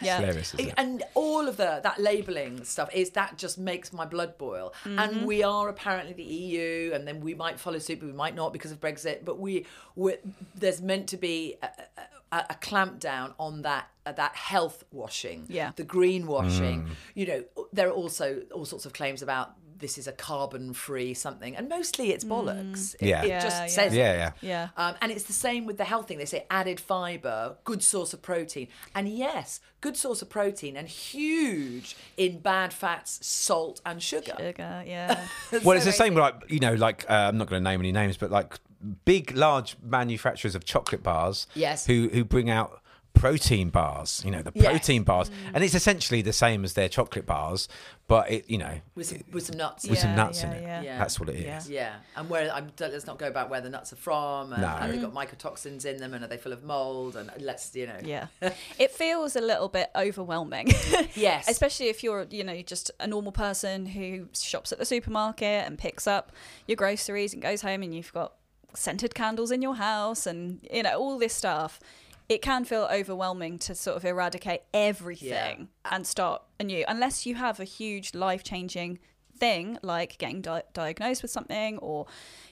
[0.00, 0.18] Yeah.
[0.18, 0.74] Hilarious, isn't it?
[0.76, 4.72] And all of the that labelling stuff is that just makes my blood boil.
[4.84, 4.98] Mm-hmm.
[4.98, 8.34] And we are apparently the EU, and then we might follow suit, but we might
[8.34, 9.24] not because of Brexit.
[9.24, 10.16] But we, we
[10.54, 15.46] there's meant to be a, a, a clamp down on that uh, that health washing,
[15.48, 15.72] Yeah.
[15.76, 16.88] the green washing.
[17.14, 21.12] You know, there are also all sorts of claims about this is a carbon free
[21.12, 22.94] something, and mostly it's bollocks.
[23.00, 23.22] It- Yeah.
[23.24, 23.66] it, Yeah, just yeah.
[23.66, 23.94] says.
[23.94, 24.32] Yeah, yeah.
[24.40, 24.68] Yeah.
[24.76, 26.18] Um, and it's the same with the health thing.
[26.18, 28.68] They say added fiber, good source of protein.
[28.94, 34.34] And yes, good source of protein and huge in bad fats, salt, and sugar.
[34.38, 35.26] Sugar, yeah.
[35.64, 37.92] well, it's the same like you know, like uh, I'm not going to name any
[37.92, 38.58] names, but like
[39.04, 41.86] big, large manufacturers of chocolate bars, Yes.
[41.86, 42.78] who who bring out
[43.14, 44.22] protein bars.
[44.24, 44.64] You know, the Yes.
[44.66, 45.34] protein bars, mm.
[45.54, 47.68] and it's essentially the same as their chocolate bars,
[48.08, 49.86] but it you know With some, with some nuts.
[49.86, 50.62] with some Yeah, nuts in yeah, it.
[50.62, 50.82] yeah.
[50.82, 50.98] Yeah.
[50.98, 51.68] That's what it is.
[51.68, 51.80] Yeah.
[51.82, 54.68] Yeah, and where I'm, let's not go about where the nuts are from, and No.
[54.68, 57.86] have they got mycotoxins in them, and are they full of mold, and let's you
[57.86, 57.98] know.
[58.02, 58.28] Yeah.
[58.78, 60.68] it feels a little bit overwhelming.
[61.14, 61.48] Yes.
[61.48, 65.78] Especially if you're, you know, just a normal person who shops at the supermarket and
[65.78, 66.32] picks up
[66.66, 68.32] your groceries and goes home and you've got
[68.74, 71.80] scented candles in your house and, you know, all this stuff.
[72.28, 77.60] It can feel overwhelming to sort of eradicate everything and start anew, unless you have
[77.60, 78.98] a huge life changing
[79.36, 82.06] thing like getting di- diagnosed with something or,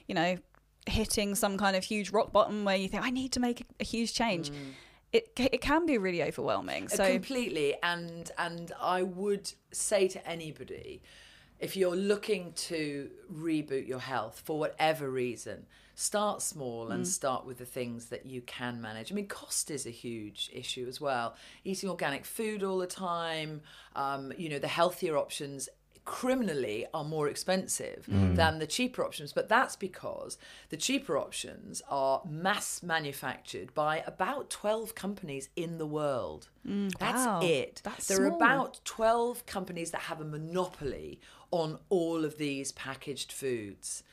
[0.07, 0.37] you know,
[0.87, 3.63] hitting some kind of huge rock bottom where you think, I need to make a,
[3.79, 4.51] a huge change.
[5.13, 6.85] It, it can be really overwhelming.
[6.85, 11.01] Uh, So, completely and and i would say to anybody
[11.59, 15.65] if you're looking to reboot your health for whatever reason
[16.01, 16.93] start small Mm.
[16.93, 19.11] and start with the things that you can manage.
[19.11, 21.35] I mean cost is a huge issue as well.
[21.63, 23.61] Eating organic food all the time
[23.95, 25.69] um, you know the healthier options
[26.03, 30.35] criminally are more expensive than the cheaper options but that's because
[30.69, 36.49] the cheaper options are mass manufactured by about 12 companies in the world.
[36.65, 37.39] That's wow.
[37.43, 37.81] it.
[37.83, 41.19] That's there are about 12 companies that have a monopoly
[41.51, 44.03] on all of these packaged foods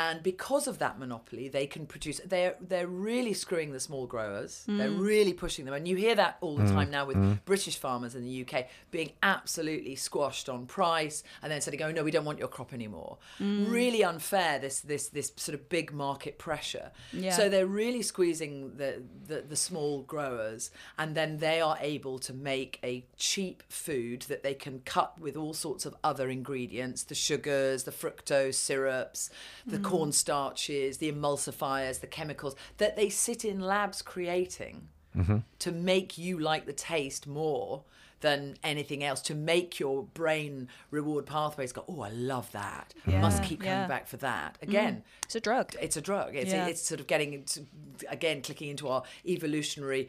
[0.00, 4.64] and because of that monopoly they can produce they're they're really screwing the small growers
[4.78, 5.00] they're Mm.
[5.14, 8.22] really pushing them and you hear that all the time now with british farmers in
[8.28, 8.54] the uk
[8.90, 12.48] being absolutely squashed on price and then sort of going no we don't want your
[12.56, 13.70] crop anymore Mm.
[13.70, 17.36] really unfair this this this sort of big market pressure Yeah.
[17.38, 18.90] so they're really squeezing the,
[19.30, 24.42] the the small growers and then they are able to make a cheap food that
[24.42, 29.30] they can cut with all sorts of other ingredients the sugars the fructose syrups
[29.66, 29.90] the Mm.
[29.90, 35.38] corn starches the emulsifiers the chemicals that they sit in labs creating mm-hmm.
[35.58, 37.84] to make you like the taste more
[38.20, 43.42] than anything else to make your brain reward pathways go oh i love that must
[43.42, 43.88] keep coming yeah.
[43.88, 45.24] back for that again mm.
[45.24, 45.74] it's a drug.
[45.80, 46.36] it's a drug.
[46.36, 46.66] It's, Yeah.
[46.66, 47.66] it's sort of getting into,
[48.08, 50.08] again clicking into our evolutionary.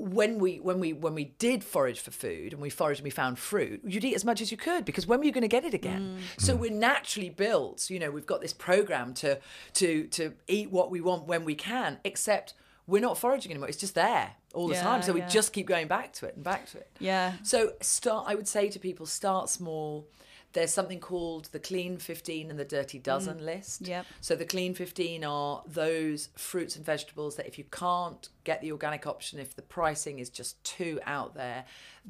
[0.00, 3.10] When we when we when we did forage for food and we foraged and we
[3.10, 5.48] found fruit, you'd eat as much as you could because when were you going to
[5.48, 6.16] get it again?
[6.18, 6.42] Mm.
[6.42, 7.90] So we're naturally built.
[7.90, 9.38] You know, we've got this program to
[9.74, 11.98] to to eat what we want when we can.
[12.04, 12.54] Except
[12.86, 13.68] we're not foraging anymore.
[13.68, 15.02] It's just there all the Yeah, time.
[15.02, 15.28] So we yeah.
[15.28, 16.88] just keep going back to it and back to it.
[16.98, 17.34] Yeah.
[17.42, 18.24] So start.
[18.26, 20.06] I would say to people, start small.
[20.52, 23.86] There's something called the Clean 15 and the Dirty Dozen list.
[23.86, 24.06] Yep.
[24.20, 28.72] So the Clean 15 are those fruits and vegetables that if you can't get the
[28.72, 31.64] organic option, if the pricing is just too out there,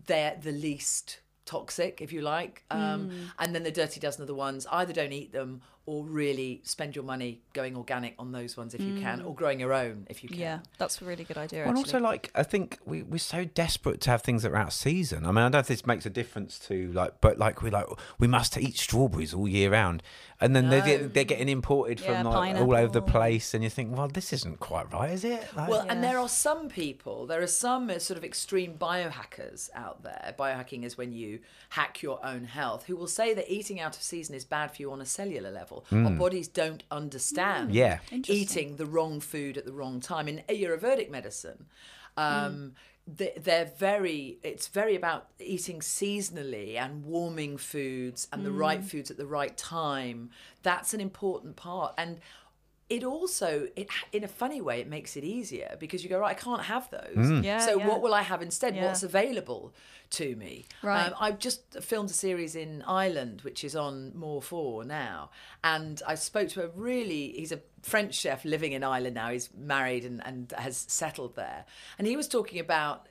[0.07, 2.64] they're the least toxic, if you like.
[2.70, 6.60] Um, And then the Dirty Dozen are the ones either don't eat them or really
[6.62, 10.06] spend your money going organic on those ones if you can, or growing your own
[10.08, 10.38] if you can.
[10.38, 11.60] Yeah, that's a really good idea.
[11.60, 14.56] Well, and also, like, I think we, we're so desperate to have things that are
[14.56, 15.24] out of season.
[15.24, 17.70] I mean, I don't know if this makes a difference to, like, but like, we're
[17.70, 17.86] like,
[18.18, 20.02] we must eat strawberries all year round.
[20.42, 23.52] And then they're, they're getting imported Yeah, from, like, all over the place.
[23.52, 25.44] And you think, well, this isn't quite right, is it?
[25.54, 25.92] Like, Well, Yeah.
[25.92, 30.34] and there are some people, there are some uh, sort of extreme biohackers out there.
[30.38, 31.40] Biohacking is when you
[31.70, 34.80] hack your own health, who will say that eating out of season is bad for
[34.80, 35.69] you on a cellular level.
[35.72, 36.18] Our hmm.
[36.18, 37.76] bodies don't understand hmm.
[37.76, 37.98] Yeah.
[38.12, 40.28] eating the wrong food at the wrong time.
[40.28, 41.66] In Ayurvedic medicine,
[42.16, 42.52] um,
[43.06, 43.14] hmm.
[43.16, 49.11] they, they're very, it's very about eating seasonally and warming foods and the right foods
[49.11, 50.30] at the right time.
[50.62, 51.94] That's an important part.
[51.96, 52.20] And
[52.90, 56.33] it also it in a funny way it makes it easier because you go right
[56.33, 57.87] i can't have those Yeah, so yeah.
[57.88, 58.87] what will i have instead Yeah.
[58.87, 59.72] what's available
[60.11, 61.07] to me Right.
[61.07, 65.31] um, i've just filmed a series in ireland which is on More4 now
[65.62, 69.48] and i spoke to a really he's a french chef living in ireland now he's
[69.57, 71.64] married and, and has settled there
[71.98, 73.07] and he was talking about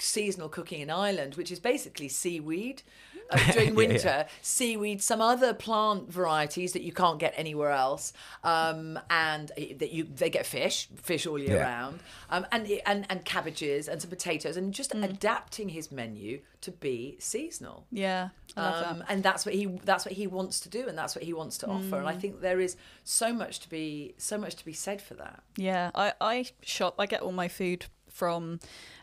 [0.00, 2.82] seasonal cooking in Ireland, which is basically seaweed.
[3.32, 8.98] Uh, during winter, seaweed, some other plant varieties that you can't get anywhere else, um,
[9.10, 11.62] and that you they get fish, fish all year Yeah.
[11.62, 16.70] round, um, and and and cabbages and some potatoes, and just adapting his menu to
[16.70, 17.86] be seasonal.
[17.90, 19.06] yeah, Um, that.
[19.10, 21.58] and that's what he that's what he wants to do, and that's what he wants
[21.58, 21.98] to offer.
[21.98, 25.14] And I think there is so much to be so much to be said for
[25.14, 25.42] that.
[25.56, 26.94] Yeah, I, I shop.
[26.98, 27.86] I get all my food
[28.18, 28.58] from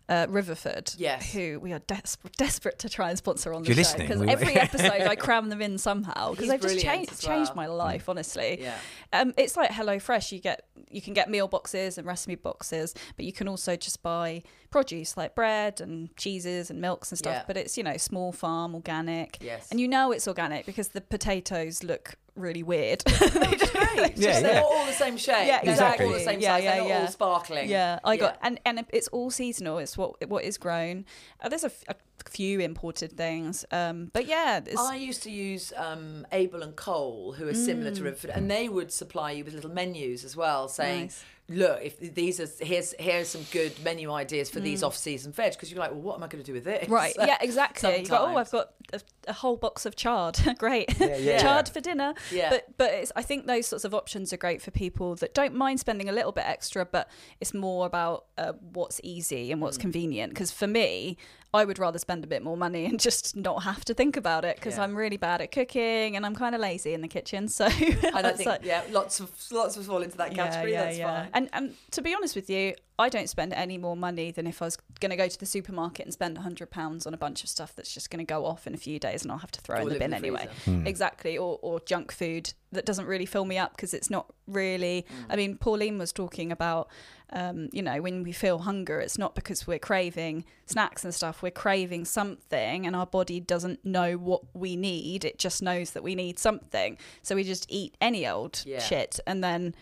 [0.08, 1.34] uh, Riverford, Yes.
[1.34, 4.30] who we are des- desperate to try and sponsor on the You're show because We-
[4.30, 8.08] every episode I cram them in somehow because they've just changed as changed my life,
[8.08, 8.60] honestly.
[8.62, 8.78] Yeah.
[9.14, 10.32] Um, it's like Hello Fresh.
[10.32, 10.60] You get
[10.92, 15.18] you can get meal boxes and recipe boxes, but you can also just buy produce
[15.18, 17.34] like bread and cheeses and milks and stuff.
[17.38, 17.44] Yeah.
[17.48, 19.68] But it's you know small farm, organic, Yes.
[19.72, 23.04] and you know it's organic because the potatoes look really weird.
[23.32, 24.18] Great.
[24.18, 25.48] Yeah, They're all the same shape.
[25.48, 26.06] Yeah, They're exactly.
[26.06, 26.64] all the same Yeah, size.
[26.64, 27.02] yeah, They're not yeah.
[27.02, 27.70] all sparkling.
[27.70, 29.78] Yeah, I got and and it's all seasonal.
[29.80, 31.06] It's what what is grown.
[31.42, 31.96] Uh, there's a, f- a
[32.28, 37.34] few imported things, um, but yeah, it's, I used to use um, Abel and Cole,
[37.34, 40.68] who are similar to Riverford, and they would supply you with little menus as well,
[40.68, 41.24] saying, Nice.
[41.48, 45.72] "Look, if these are here's here's some good menu ideas for these off-season veg," because
[45.72, 47.16] you're like, "Well, what am I going to do with this?" right.
[47.20, 48.04] Yeah, exactly.
[48.04, 50.38] Go, oh, I've got a, a whole box of chard.
[50.58, 51.38] Great, yeah.
[51.40, 52.14] chard for dinner.
[52.32, 52.50] Yeah.
[52.50, 55.54] But but it's, I think those sorts of options are great for people that don't
[55.54, 59.64] mind spending a little bit extra, but it's more about uh, what's easy and Mm.
[59.64, 60.34] what's convenient.
[60.34, 61.18] Because for me.
[61.56, 64.46] I would rather spend a bit more money and just not have to think about
[64.46, 64.84] it because Yeah.
[64.84, 67.48] I'm really bad at cooking and I'm kind of lazy in the kitchen.
[67.48, 70.74] So I it's think like- yeah, lots of lots of fall into that category.
[70.74, 71.30] That's fine.
[71.34, 74.62] And and to be honest with you, I don't spend any more money than if
[74.62, 77.44] I was going to go to the supermarket and spend hundred pounds on a bunch
[77.44, 79.52] of stuff that's just going to go off in a few days and I'll have
[79.52, 80.48] to throw Or in the live in bin the anyway.
[80.64, 80.84] freezer.
[80.88, 85.06] Exactly, or or junk food that doesn't really fill me up because it's not really.
[85.30, 86.90] I mean, Pauline was talking about.
[87.32, 91.42] Um, you know, when we feel hunger, it's not because we're craving snacks and stuff.
[91.42, 95.26] We're craving something, and our body doesn't know what we need.
[95.26, 96.98] It just knows that we need something.
[97.24, 98.80] So we just eat any old Yeah.
[98.80, 99.74] shit, and then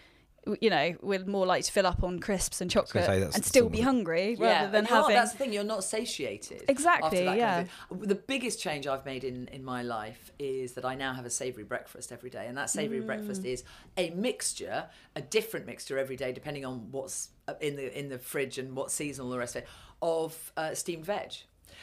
[0.59, 3.71] you know, we're more likely to fill up on crisps and chocolate and still sort
[3.71, 5.15] be of- hungry yeah, rather than and you're having.
[5.15, 5.53] that's the thing.
[5.53, 6.63] You're not satiated.
[6.67, 7.55] Exactly, after that yeah.
[7.55, 7.69] Kind
[8.01, 11.25] of the biggest change I've made in in my life is that I now have
[11.25, 13.05] a savoury breakfast every day, and that savoury Mm.
[13.05, 13.63] breakfast is
[13.97, 18.19] a mixture, a different mixture every day, depending on what's uh, in the in the
[18.19, 19.67] fridge and what season, all the rest of it,
[20.01, 21.31] of uh, steamed veg.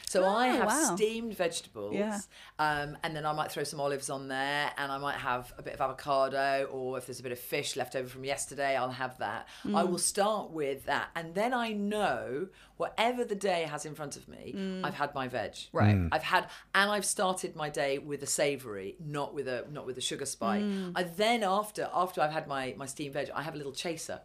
[0.09, 0.95] So I Oh, have wow.
[0.95, 2.19] steamed vegetables, Yeah.
[2.59, 5.61] um, and then I might throw some olives on there, and I might have a
[5.61, 8.91] bit of avocado, or if there's a bit of fish left over from yesterday, I'll
[8.91, 9.47] have that.
[9.65, 9.77] Mm.
[9.77, 14.17] I will start with that, and then I know whatever the day has in front
[14.17, 15.53] of me, I've had my veg.
[15.53, 15.67] Mm.
[15.71, 15.95] Right.
[15.95, 16.09] Mm.
[16.11, 19.97] I've had, and I've started my day with a savoury, not with a not with
[19.97, 20.61] a sugar spike.
[20.63, 20.93] Mm.
[20.95, 24.21] I then after after I've had my my steamed veg, I have a little chaser.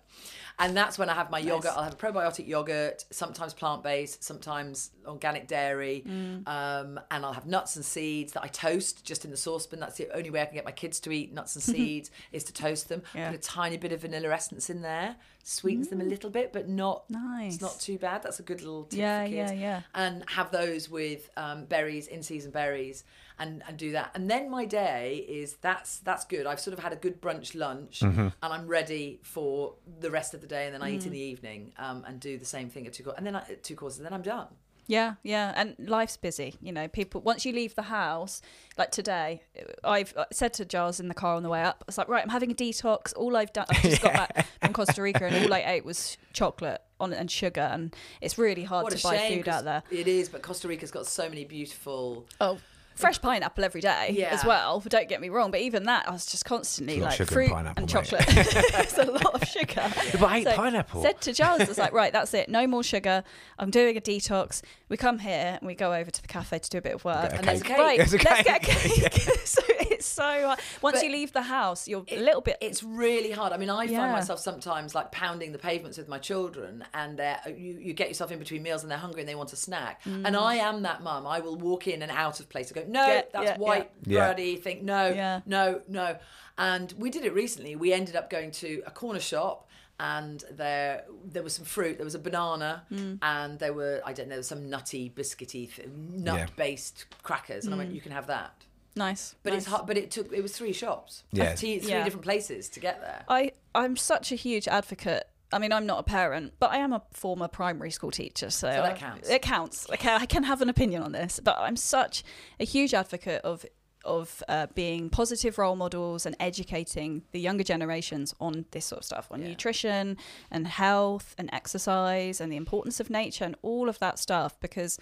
[0.59, 1.73] And that's when I have my yogurt.
[1.77, 6.49] I'll have a probiotic yogurt, sometimes plant based, sometimes organic dairy, Mm.
[6.49, 9.81] um, and I'll have nuts and seeds that I toast just in the saucepan.
[9.81, 12.42] That's the only way I can get my kids to eat nuts and seeds is
[12.45, 13.03] to toast them.
[13.14, 13.31] Yeah.
[13.31, 16.69] Put a tiny bit of vanilla essence in there, sweetens them a little bit, but
[16.69, 17.16] not Mm.
[17.27, 17.53] Nice.
[17.55, 18.23] It's not too bad.
[18.23, 19.53] That's a good little tip Yeah, for kids.
[19.53, 19.81] yeah, yeah.
[19.95, 23.05] And have those with um, berries, in season berries,
[23.38, 24.11] and and do that.
[24.14, 26.46] And then my day is that's that's good.
[26.46, 28.20] I've sort of had a good brunch lunch, Mm-hmm.
[28.20, 30.66] and I'm ready for the rest of the day.
[30.66, 31.12] And then I eat in Mm.
[31.12, 33.77] the evening um, and do the same thing at two courses, and then I, two
[33.77, 34.49] courses, and then I'm done.
[34.88, 36.55] Yeah, yeah, and life's busy.
[36.62, 38.40] You know, people once you leave the house,
[38.79, 39.42] like today,
[39.83, 42.22] I've uh, said to Giles in the car on the way up, "It's like, right,
[42.22, 43.12] I'm having a detox.
[43.16, 46.16] All I've done, I've just got back from Costa Rica, and all I ate was
[46.33, 49.38] chocolate on and sugar, and it's really hard What to buy shame!
[49.42, 49.83] food out there.
[49.90, 52.25] It is, but Costa Rica's got so many beautiful.
[52.40, 52.59] Oh.
[52.96, 54.28] Fresh pineapple every day Yeah.
[54.35, 54.80] as well.
[54.80, 57.26] Don't get me wrong, but even that, I was just constantly a lot like of
[57.28, 58.24] sugar fruit in pineapple, and chocolate.
[58.28, 59.92] it's a lot of sugar.
[60.18, 61.02] but I hate pineapple.
[61.02, 62.48] Said to Giles, I was like, right, that's it.
[62.48, 63.22] No more sugar.
[63.59, 64.62] I'm doing a detox.
[64.88, 67.04] We come here and we go over to the cafe to do a bit of
[67.04, 67.30] work.
[67.30, 67.76] Get a And there's a cake.
[67.76, 67.85] cake.
[67.85, 69.11] Right, There's a let's get a cake.
[69.12, 69.30] cake.
[69.46, 70.59] so it's so hard.
[70.82, 72.56] Once But you leave the house, you're it- a little bit.
[72.61, 73.52] It's really hard.
[73.52, 73.98] I mean, I Yeah.
[73.98, 78.09] find myself sometimes like pounding the pavements with my children, and they're, you you get
[78.09, 80.00] yourself in between meals, and they're hungry and they want a snack.
[80.04, 80.38] And mm.
[80.40, 81.26] I am that mum.
[81.26, 83.07] I will walk in and out of place and go, no.
[83.07, 84.33] Yeah, that's yeah, white yeah.
[84.35, 84.61] bready.
[84.62, 85.40] Think no, Yeah.
[85.46, 86.16] no, no.
[86.59, 87.77] And we did it recently.
[87.77, 89.62] We ended up going to a corner shop.
[89.99, 91.96] And there, there was some fruit.
[91.96, 93.18] There was a banana, Mm.
[93.22, 97.64] and there were I don't know some nutty, biscuity, th- nut-based crackers.
[97.64, 97.81] And I Mm.
[97.81, 98.53] went, you can have that.
[98.94, 99.35] nice.
[99.42, 99.75] But it's nice.
[99.75, 99.87] hard.
[99.87, 100.33] But it took.
[100.33, 101.25] It was three shops.
[101.33, 101.55] Yeah.
[101.55, 102.05] Three, three Yeah.
[102.05, 103.25] different places to get there.
[103.29, 105.29] I I'm such a huge advocate.
[105.52, 108.66] I mean, I'm not a parent, but I am a former primary school teacher, so,
[108.66, 109.28] that counts.
[109.30, 109.88] It counts.
[109.88, 112.24] Like I can have an opinion on this, but I'm such
[112.59, 113.64] a huge advocate of
[114.04, 119.04] of uh, being positive role models and educating the younger generations on this sort of
[119.04, 119.48] stuff, on Yeah.
[119.48, 120.16] nutrition
[120.48, 124.96] and health and exercise and the importance of nature and all of that stuff, because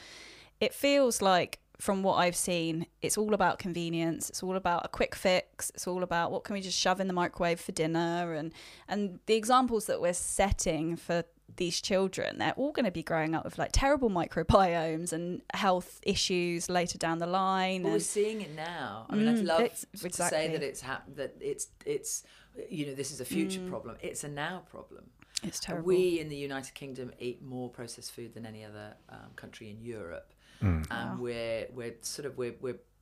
[0.59, 4.29] it feels like from what I've seen, it's all about convenience.
[4.31, 5.71] It's all about a quick fix.
[5.71, 8.53] It's all about what can we just shove in the microwave for dinner, and
[8.89, 11.25] and the examples that we're setting for
[11.57, 16.01] these children, they're all going to be growing up with like terrible microbiomes and health
[16.03, 17.83] issues later down the line.
[17.85, 19.07] Well, we're seeing it now.
[19.09, 22.25] I mean, I'd Mm, love it's- to say that it's hap- that it's it's
[22.69, 23.69] you know this is a future Mm.
[23.69, 23.97] problem.
[24.01, 25.11] It's a now problem.
[25.43, 25.87] It's terrible.
[25.89, 29.81] We in the United Kingdom eat more processed food than any other um, country in
[29.81, 30.87] Europe, Mm.
[30.91, 32.55] and we're we're sort of we're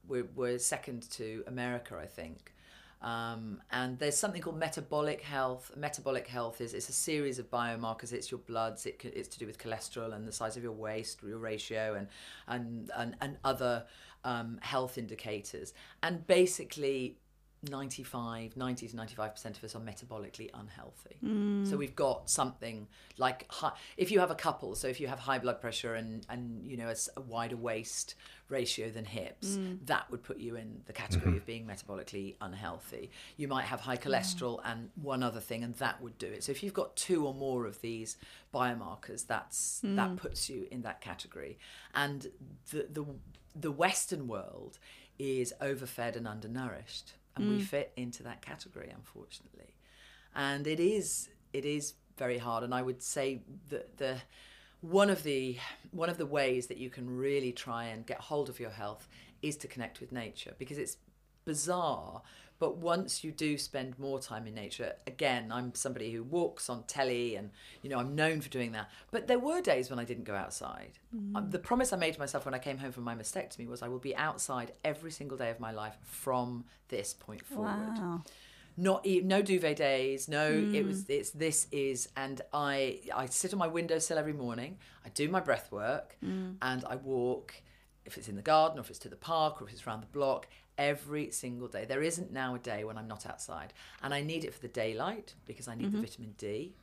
[0.09, 2.53] we're, we're second to America, I think.
[3.01, 5.73] Um, and there's something called metabolic health.
[5.77, 8.13] Metabolic health is it's a series of biomarkers.
[8.13, 8.87] It's your bloods.
[8.87, 12.07] It, it's to do with cholesterol and the size of your waist, your ratio, and
[12.47, 13.87] and and, and other
[14.25, 15.75] um, health indicators.
[16.03, 17.19] And basically,
[17.69, 21.17] 95, 90 to 95% of us are metabolically unhealthy.
[21.21, 21.65] Hmm.
[21.65, 25.21] So we've got something like hi- if you have a couple, so if you have
[25.21, 28.17] high blood pressure and, and you know, a wider waist
[28.49, 29.75] ratio than hips, hmm.
[29.85, 31.39] that would put you in the category mm-hmm.
[31.39, 33.11] of being metabolically unhealthy.
[33.37, 36.43] You might have high cholesterol and one other thing, and that would do it.
[36.43, 38.17] So if you've got two or more of these
[38.53, 39.95] biomarkers, that's hmm.
[39.97, 41.59] that puts you in that category.
[41.95, 42.27] And
[42.71, 43.05] the the
[43.55, 44.79] the Western world
[45.19, 47.65] is overfed and undernourished, and we mm.
[47.65, 49.75] fit into that category, unfortunately.
[50.35, 52.65] And it is it is very hard.
[52.65, 54.17] And I would say that the
[54.81, 55.59] one of the
[55.91, 59.09] one of the ways that you can really try and get hold of your health
[59.41, 60.97] is to connect with nature because it's
[61.45, 62.23] bizarre
[62.59, 66.85] but once you do spend more time in nature again i'm somebody who walks on
[66.85, 67.51] telly and
[67.83, 68.89] you know i'm known for doing that.
[69.11, 70.93] But there were days when i didn't go outside.
[71.35, 73.83] Um, the promise i made to myself when i came home from my mastectomy was
[73.83, 77.97] i will be outside every single day of my life from this point forward.
[77.99, 78.23] Wow.
[78.77, 83.59] not no duvet days no it was it's this is and i i sit on
[83.59, 86.17] my windowsill every morning i do my breath work
[86.63, 87.55] and i walk
[88.05, 90.01] if it's in the garden or if it's to the park or if it's around
[90.01, 90.47] the block
[90.83, 94.45] every single day there isn't now a day when i'm not outside and i need
[94.45, 96.01] it for the daylight because i need the mm-hmm.
[96.01, 96.75] vitamin d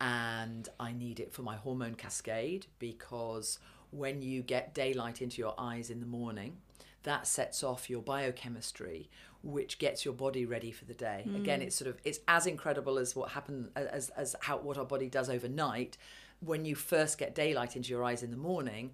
[0.00, 3.58] and I need it for my hormone cascade because
[3.90, 6.58] when you get daylight into your eyes in the morning,
[7.04, 9.08] that sets off your biochemistry,
[9.42, 11.24] which gets your body ready for the day.
[11.28, 11.36] Mm.
[11.36, 14.84] Again, it's sort of it's as incredible as what happened as as how what our
[14.84, 15.96] body does overnight.
[16.40, 18.92] When you first get daylight into your eyes in the morning,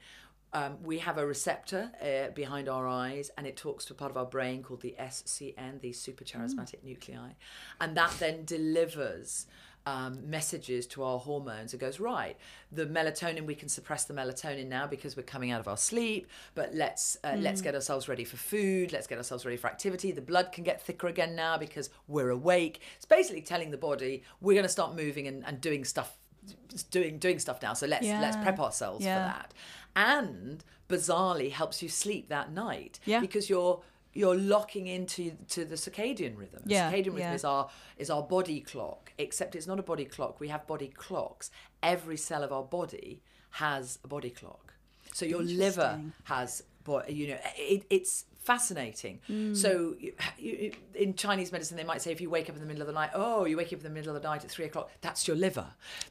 [0.53, 4.11] um, we have a receptor uh, behind our eyes, and it talks to a part
[4.11, 7.31] of our brain called the SCN, the suprachiasmatic nuclei,
[7.81, 9.47] and that then delivers
[9.87, 11.73] um, messages to our hormones.
[11.73, 12.37] It goes right.
[12.71, 16.27] The melatonin we can suppress the melatonin now because we're coming out of our sleep,
[16.55, 18.93] but let's uh, let's get ourselves ready for food.
[18.93, 20.13] Let's get ourselves ready for activity.
[20.13, 22.81] The blood can get thicker again now because we're awake.
[22.97, 26.17] It's basically telling the body we're going to start moving and, and doing stuff
[26.91, 29.17] doing doing stuff now so let's let's prep ourselves Yeah.
[29.17, 29.55] for that
[29.97, 33.21] and bizarrely helps you sleep that night Yeah.
[33.21, 36.63] because you're you're locking into to the circadian rhythm.
[36.65, 37.35] The Yeah, circadian rhythm yeah.
[37.35, 40.41] is our is our body clock except it's not a body clock.
[40.41, 41.51] We have body clocks.
[41.83, 43.23] Every cell of our body
[43.53, 44.75] has a body clock.
[45.13, 46.63] So your liver has
[47.09, 49.55] you know it, it's fascinating Hmm.
[49.55, 52.67] so you, you, in chinese medicine they might say if you wake up in the
[52.67, 54.51] middle of the night oh you wake up in the middle of the night at
[54.51, 55.67] three o'clock that's your liver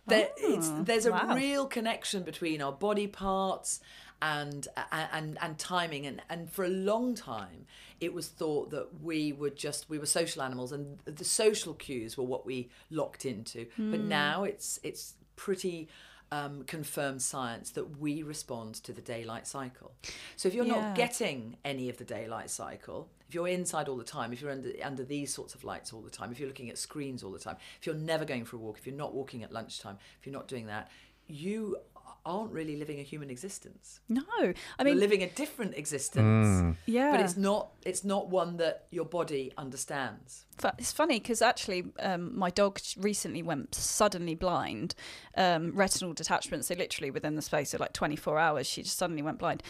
[0.07, 1.35] there, it's, there's a Oh, wow.
[1.35, 3.79] real connection between our body parts
[4.21, 7.65] and and and timing and and for a long time
[7.99, 12.17] it was thought that we were just we were social animals and the social cues
[12.17, 14.07] were what we locked into but Hmm.
[14.09, 15.87] now it's it's pretty
[16.31, 19.93] um, confirmed science that we respond to the daylight cycle
[20.35, 20.75] so if you're Yeah.
[20.81, 24.51] not getting any of the daylight cycle if you're inside all the time if you're
[24.51, 27.31] under under these sorts of lights all the time if you're looking at screens all
[27.31, 29.97] the time if you're never going for a walk if you're not walking at lunchtime
[30.19, 30.91] if you're not doing that
[31.27, 31.77] you
[32.25, 37.11] aren't really living a human existence No, I you're mean, living a different existence yeah,
[37.11, 40.45] but it's not it's not one that your body understands
[40.77, 44.93] It's funny because actually, um, my dog recently went suddenly blind,
[45.37, 46.65] um, retinal detachment.
[46.65, 49.63] So literally within the space of like 24 hours, she just suddenly went blind.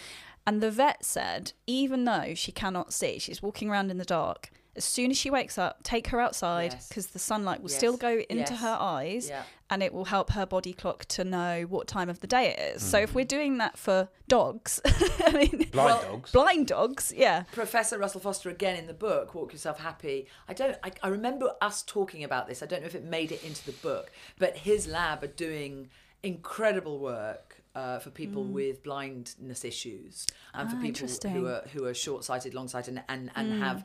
[0.48, 4.50] And the vet said, even though she cannot see, she's walking around in the dark.
[4.76, 6.88] As soon as she wakes up, take her outside Yes.
[6.88, 7.78] because the sunlight will Yes.
[7.78, 8.62] still go into Yes.
[8.62, 9.44] her eyes, Yeah.
[9.70, 12.60] and it will help her body clock to know what time of the day it
[12.76, 12.84] is.
[12.84, 13.16] So if mm-hmm.
[13.18, 16.32] we're doing that for dogs, I mean, Blind Well, dogs.
[16.32, 20.28] blind dogs, yeah, Professor Russell Foster again in the book Walk Yourself Happy.
[20.48, 22.64] I don't I, I remember us talking about this.
[22.64, 25.90] I don't know if it made it into the book, but his lab are doing
[26.24, 30.14] incredible work uh, for people with blindness issues
[30.58, 30.80] and for Mm.
[30.80, 31.08] Ah, people.
[31.08, 31.32] Mm.
[31.36, 33.80] who are who are short-sighted, long-sighted and and, and have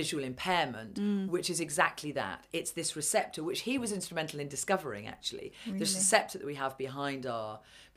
[0.00, 0.94] visual impairment,
[1.34, 2.38] which is exactly that.
[2.58, 5.48] It's this receptor which he was instrumental in discovering actually.
[5.80, 7.52] This receptor that we have behind our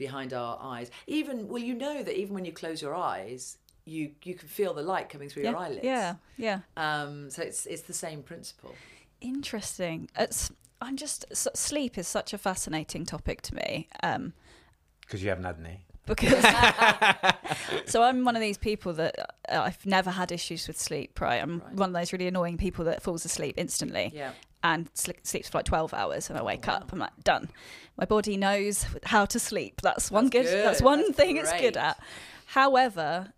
[0.05, 0.87] behind our eyes.
[1.17, 3.41] Even well you know that even when you close your eyes
[3.95, 5.83] you you can feel the light coming through yeah, your eyelids.
[5.95, 6.09] yeah,
[6.47, 6.59] yeah.
[6.87, 8.73] Um, so it's it's the same principle.
[9.19, 10.09] Interesting.
[10.17, 13.87] It's I'm just sleep is such a fascinating topic to me.
[14.09, 14.33] Um,
[15.11, 15.81] Because you haven't had any.
[16.05, 16.43] because
[17.91, 19.13] so I'm one of these people that
[19.49, 21.19] uh, I've never had issues with sleep.
[21.19, 21.73] Right, I'm Right.
[21.73, 24.11] one of those really annoying people that falls asleep instantly.
[24.13, 24.31] Yeah.
[24.63, 27.49] and sli- sleeps for like 12 hours and I wake up I'm like done
[27.97, 30.65] my body knows how to sleep that's one That's good, good.
[30.65, 31.99] that's one That's thing it's good at
[32.45, 33.33] however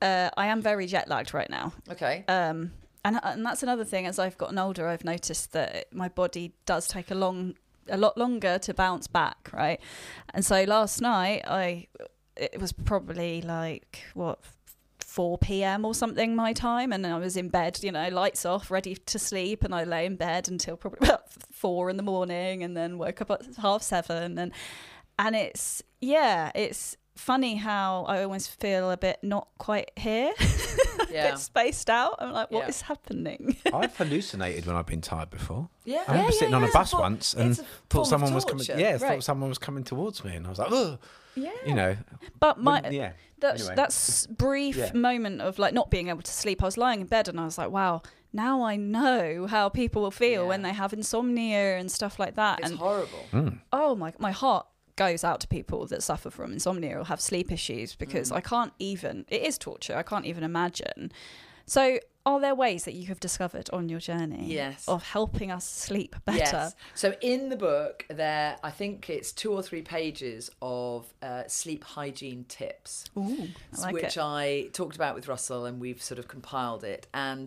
[0.00, 2.24] uh, I am very jet lagged right now Okay.
[2.28, 2.72] um,
[3.04, 4.06] and and that's another thing.
[4.06, 7.54] As I've gotten older, I've noticed that my body does take a long,
[7.88, 9.80] a lot longer to bounce back, right?
[10.34, 11.86] And so last night, I
[12.36, 14.38] it was probably like what.
[15.00, 15.84] 4 p.m.
[15.84, 19.18] or something my time, and I was in bed, you know, lights off, ready to
[19.18, 22.96] sleep, and I lay in bed until probably about four in the morning, and then
[22.96, 24.52] woke up at half seven, and
[25.18, 31.06] and it's yeah, it's funny how I almost feel a bit not quite here, a
[31.12, 32.16] bit spaced out.
[32.18, 32.68] I'm like, what Yeah.
[32.68, 33.56] is happening?
[33.72, 35.68] I've hallucinated when I've been tired before.
[35.84, 36.04] Yeah.
[36.08, 37.56] I remember yeah, sitting yeah, on yeah, a bus form- once and
[37.88, 38.66] thought someone was coming.
[38.68, 39.00] Yeah, Right.
[39.00, 40.98] thought someone was coming towards me, and I was like, oh,
[41.34, 41.96] yeah, you know,
[42.40, 43.12] but my when- yeah.
[43.38, 43.74] that's anyway.
[43.76, 44.92] that's brief Yeah.
[44.94, 46.62] moment of like not being able to sleep.
[46.62, 48.02] I was lying in bed and I was like, wow.
[48.32, 50.48] Now I know how people will feel Yeah.
[50.48, 52.60] when they have insomnia and stuff like that.
[52.60, 53.24] It's and horrible.
[53.32, 53.58] Mm.
[53.72, 54.66] oh my my heart
[55.06, 57.98] goes out to people that suffer from insomnia or have sleep issues Mm.
[58.04, 59.96] because I can't even it is torture.
[60.02, 61.10] I can't even imagine.
[61.66, 61.82] So
[62.26, 64.86] are there ways that you have discovered on your journey Yes.
[64.94, 66.38] of helping us sleep better?
[66.64, 66.74] Yes.
[67.02, 71.82] So in the book, there, I think it's two or three pages of uh, sleep
[71.96, 72.92] hygiene tips.
[73.16, 74.22] Ooh, I like which it.
[74.42, 77.06] I talked about with Russell, and we've sort of compiled it.
[77.14, 77.46] And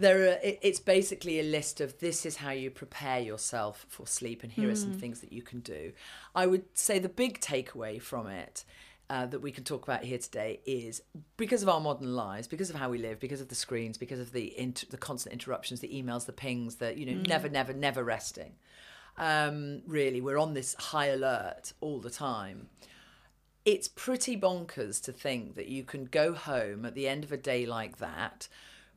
[0.00, 4.42] there are, it's basically a list of this is how you prepare yourself for sleep,
[4.42, 4.84] and here are Mm.
[4.84, 5.92] some things that you can do.
[6.34, 8.64] I would say the big takeaway from it.
[9.08, 11.02] Uh, that we can talk about here today is
[11.36, 14.20] because of our modern lives, because of how we live, because of the screens, because
[14.20, 17.26] of the inter- the constant interruptions, the emails, the pings, the you know Mm.
[17.26, 18.54] never, never, never resting.
[19.18, 22.68] Um, really, we're on this high alert all the time
[23.64, 27.36] it's pretty bonkers to think that you can go home at the end of a
[27.36, 28.48] day like that,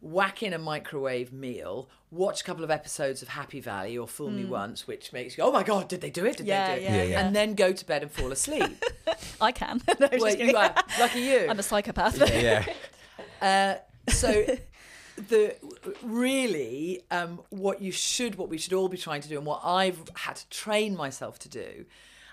[0.03, 4.29] whack in a microwave meal, watch a couple of episodes of Happy Valley or Fool
[4.31, 6.37] Me Once, which makes you, oh my God, did they do it?
[6.37, 6.49] Did Mm.
[6.49, 6.83] Yeah, they do it?
[6.89, 7.25] yeah, Yeah, yeah.
[7.25, 8.83] And then go to bed and fall asleep.
[9.41, 9.81] I can.
[9.99, 10.49] No, well, kidding.
[10.49, 10.75] you are.
[10.99, 11.47] Lucky you.
[11.49, 12.17] I'm a psychopath.
[12.19, 12.65] yeah.
[13.41, 13.75] Uh,
[14.09, 14.45] so
[15.29, 15.55] the
[16.01, 19.61] really um, what you should what we should all be trying to do and what
[19.63, 21.85] i've had to train myself to do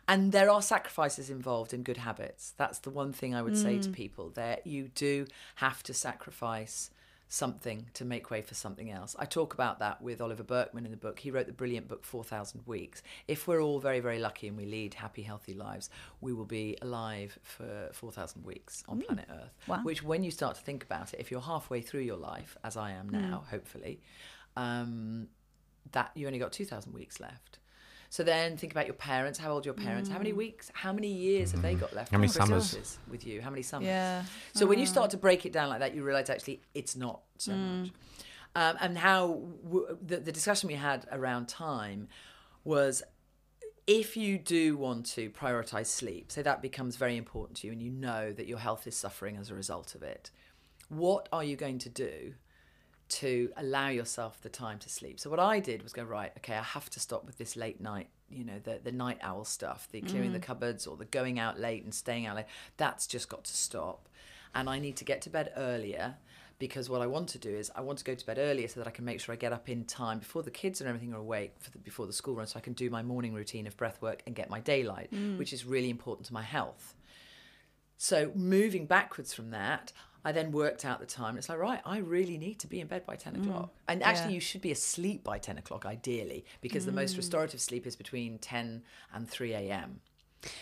[0.08, 3.78] and there are sacrifices involved in good habits that's the one thing i would say
[3.78, 6.90] to people that you do have to sacrifice
[7.32, 9.14] something to make way for something else.
[9.16, 11.20] I talk about that with oliver burkeman in the book.
[11.20, 13.02] He wrote the brilliant book 4000 weeks.
[13.28, 15.88] If we're all very very lucky and we lead happy healthy lives
[16.20, 19.80] we will be alive for 4000 weeks on planet earth Wow.
[19.84, 22.76] which when you start to think about it if you're halfway through your life as
[22.76, 24.00] i am now hopefully
[24.56, 25.28] um,
[25.92, 27.59] that you only got 2000 weeks left
[28.10, 29.38] so then think about your parents.
[29.38, 30.10] How old are your parents?
[30.10, 30.36] How many mm.
[30.36, 31.80] weeks how many years have they mm.
[31.80, 32.98] got left How many summers?
[33.08, 33.40] With you?
[33.40, 33.86] How many summers?
[33.86, 34.24] Yeah.
[34.52, 34.88] so when you oh.
[34.88, 37.82] start to break it down like that, you realize actually it's not so mm.
[37.82, 37.90] much.
[38.56, 42.08] Um, and how w- the, the discussion we had around time
[42.64, 43.04] was
[43.86, 47.80] if you do want to prioritize sleep, say that becomes very important to you and
[47.80, 50.32] you know that your health is suffering as a result of it,
[50.88, 52.34] what are you going to do
[53.10, 55.20] to allow yourself the time to sleep?
[55.20, 57.80] So what I did was go, right, okay, I have to stop with this late
[57.80, 60.46] night, you know, the, the night owl stuff, the clearing the mm-hmm.
[60.46, 62.46] cupboards or the going out late and staying out late.
[62.76, 64.08] That's just got to stop.
[64.54, 66.16] And I need to get to bed earlier
[66.58, 68.80] because what I want to do is I want to go to bed earlier so
[68.80, 71.14] that I can make sure I get up in time before the kids and everything
[71.14, 73.66] are awake for the, before the school run so I can do my morning routine
[73.66, 75.38] of breath work and get my daylight, mm.
[75.38, 76.94] which is really important to my health.
[77.96, 79.92] So moving backwards from that,
[80.24, 81.36] I then worked out the time.
[81.36, 83.42] It's like, right, I really need to be in bed by 10 mm.
[83.42, 83.70] o'clock.
[83.88, 84.34] And actually, Yeah.
[84.34, 87.18] you should be asleep by 10 o'clock, ideally, because the most mm.
[87.18, 90.00] restorative sleep is between 10 and 3 a.m.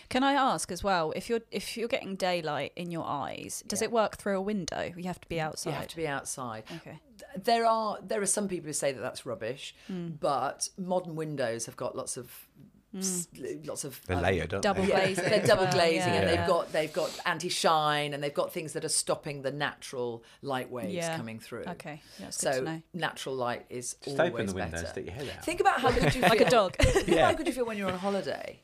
[0.08, 3.80] Can I ask as well if you're if you're getting daylight in your eyes, does
[3.80, 3.86] Yeah.
[3.86, 4.92] it work through a window?
[4.96, 5.70] You have to be outside.
[5.70, 6.64] You have to be outside.
[6.76, 6.98] Okay.
[7.36, 10.18] There are there are some people who say that that's rubbish, mm.
[10.18, 12.48] but modern windows have got lots of
[12.96, 13.28] s-
[13.64, 14.88] lots of They're um, layered, aren't Double they?
[14.88, 15.24] Yeah, glazing.
[15.28, 16.36] they're double glazing, yeah, and yeah.
[16.36, 20.22] they've got they've got anti shine, and they've got things that are stopping the natural
[20.42, 21.16] light waves Yeah.
[21.16, 21.64] coming through.
[21.68, 22.82] Okay, that's good So to know.
[22.94, 24.86] natural light is Just always open the window and better.
[24.86, 25.44] stick your head out.
[25.44, 26.22] Think about how good you feel.
[26.28, 26.76] Like a dog.
[26.76, 27.26] Think about Yeah.
[27.26, 28.58] how good you feel when you're on holiday.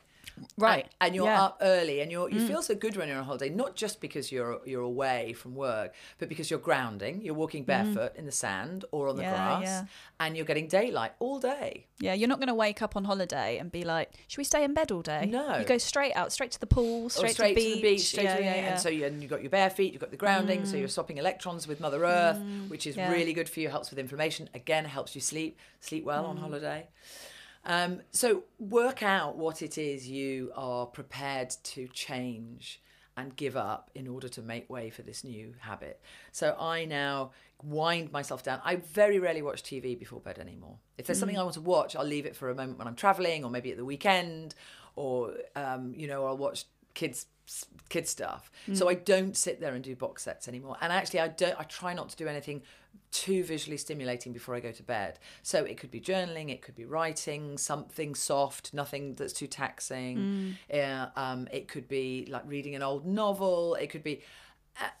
[0.57, 0.85] Right.
[0.85, 1.37] And, and you're Yeah.
[1.37, 1.43] Mm.
[1.45, 4.31] up early and you're you feel so good when you're on holiday, not just because
[4.31, 8.85] you're you're away from work, but because you're grounding, you're walking barefoot in the sand
[8.91, 9.25] or on the Mm.
[9.25, 9.85] Yeah, grass, yeah.
[10.19, 11.85] and you're getting daylight all day.
[11.99, 14.63] Yeah, you're not going to wake up on holiday and be like, "Should we stay
[14.63, 15.57] in bed all day?" No.
[15.57, 18.01] you go straight out, straight to the pool, straight, straight to the beach.
[18.01, 20.01] straight yeah, to the yeah, and so you, and you've got your bare feet, you've
[20.01, 23.59] got the grounding, so you're swapping electrons with Mother Earth, which is really good for
[23.61, 24.49] you, helps with inflammation.
[24.53, 26.29] Again, helps you sleep, sleep well Mm.
[26.29, 26.87] on holiday.
[27.65, 32.81] Um, so work out what it is you are prepared to change
[33.17, 36.01] and give up in order to make way for this new habit.
[36.31, 37.31] So I now
[37.63, 38.59] wind myself down.
[38.63, 40.77] I very rarely watch TV before bed anymore.
[40.97, 42.95] If there's something I want to watch, I'll leave it for a moment when I'm
[42.95, 44.53] traveling or maybe at the weekend
[44.95, 47.27] or um, you know, I'll watch kids
[47.89, 48.51] kid stuff.
[48.73, 50.77] So I don't sit there and do box sets anymore.
[50.81, 52.63] And actually I don't I try not to do anything
[53.11, 55.19] too visually stimulating before I go to bed.
[55.43, 60.55] So it could be journaling, it could be writing, something soft, nothing that's too taxing.
[60.69, 63.75] Yeah, um, it could be like reading an old novel.
[63.75, 64.21] It could be,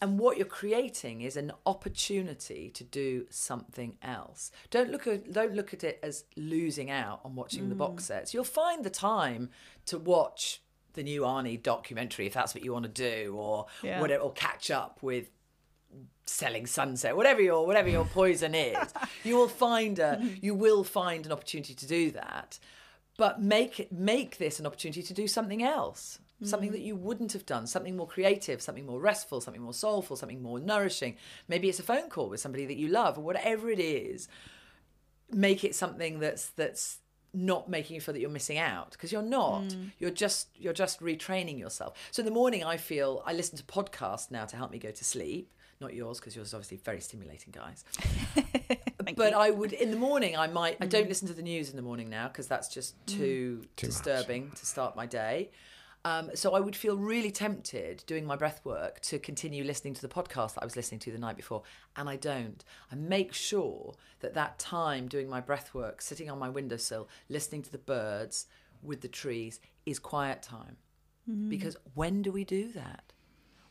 [0.01, 4.51] and what you're creating is an opportunity to do something else.
[4.69, 8.33] Don't look at don't look at it as losing out on watching the box sets.
[8.33, 9.49] You'll find the time
[9.87, 10.61] to watch
[10.93, 13.99] the new Arnie documentary if that's what you want to do, or Yeah.
[13.99, 15.29] whatever, or catch up with
[16.27, 21.25] selling sunset whatever your whatever your poison is you will find a you will find
[21.25, 22.59] an opportunity to do that.
[23.17, 26.19] But make it make this an opportunity to do something else.
[26.43, 26.85] Something that mm.
[26.85, 27.65] you wouldn't have done.
[27.65, 31.15] Something more creative something more restful something more soulful something more nourishing.
[31.47, 34.27] Maybe it's a phone call with somebody that you love or whatever it is
[35.31, 36.99] make it something that's that's
[37.33, 39.63] not making you feel that you're missing out because you're not.
[39.63, 39.91] Mm.
[39.97, 41.97] You're just you're just retraining yourself.
[42.11, 44.91] So in the morning i feel i listen to podcasts now to help me go
[44.91, 45.51] to sleep
[45.81, 47.83] not yours because yours is obviously very stimulating guys
[49.15, 51.09] but i would in the morning i might i don't mm.
[51.09, 53.17] listen to the news in the morning now because that's just mm.
[53.17, 53.17] too,
[53.75, 53.95] Too much.
[53.95, 55.49] disturbing to start my day
[56.05, 60.01] um, so I would feel really tempted doing my breath work to continue listening to
[60.03, 61.63] the podcast that I was listening to the night before,
[61.95, 62.63] and I don't.
[62.91, 67.63] I make sure that that time doing my breath work, sitting on my windowsill, listening
[67.63, 68.45] to the birds
[68.83, 70.77] with the trees, is quiet time.
[71.27, 71.49] Mm.
[71.49, 73.11] Because when do we do that?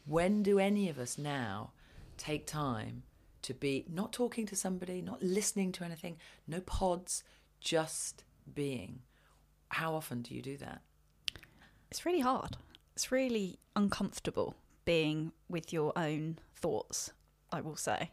[0.04, 1.70] When do any of us now
[2.16, 3.02] take time
[3.42, 7.22] to be not talking to somebody, not listening to anything, no pods,
[7.60, 9.00] just being?
[9.68, 10.80] How often do you do that?
[11.90, 12.56] It's really hard.
[12.94, 17.12] It's really uncomfortable being with your own thoughts,
[17.52, 18.10] I will say.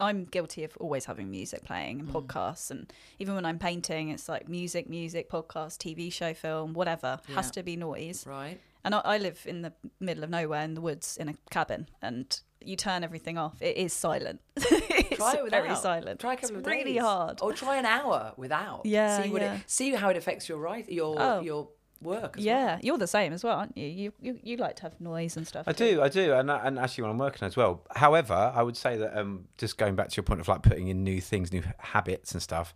[0.00, 2.12] I'm guilty of always having music playing and mm.
[2.12, 2.70] podcasts.
[2.70, 7.20] And even when I'm painting, it's like music, music, podcast, TV show, film, whatever.
[7.28, 7.34] Yeah.
[7.34, 8.26] Has to be noise.
[8.26, 8.58] Right?
[8.84, 11.88] And I, I live in the middle of nowhere in the woods in a cabin,
[12.00, 13.60] and you turn everything off.
[13.60, 14.40] It is silent.
[14.56, 15.62] it's Try it without.
[15.64, 16.20] very silent.
[16.20, 17.02] Try a couple it's of really days.
[17.02, 17.38] hard.
[17.42, 18.82] Or try an hour without.
[18.84, 19.54] Yeah, See what yeah.
[19.56, 21.40] it see how it affects your right your Oh.
[21.40, 21.68] your
[22.02, 22.38] work.
[22.38, 23.86] As yeah, you're the same as well, aren't you?
[23.86, 25.64] You you, you like to have noise and stuff.
[25.66, 25.96] I too.
[25.96, 27.82] do, I do, and and actually when I'm working as well.
[27.94, 30.88] However, I would say that um, just going back to your point of like putting
[30.88, 32.72] in new things, new habits and stuff.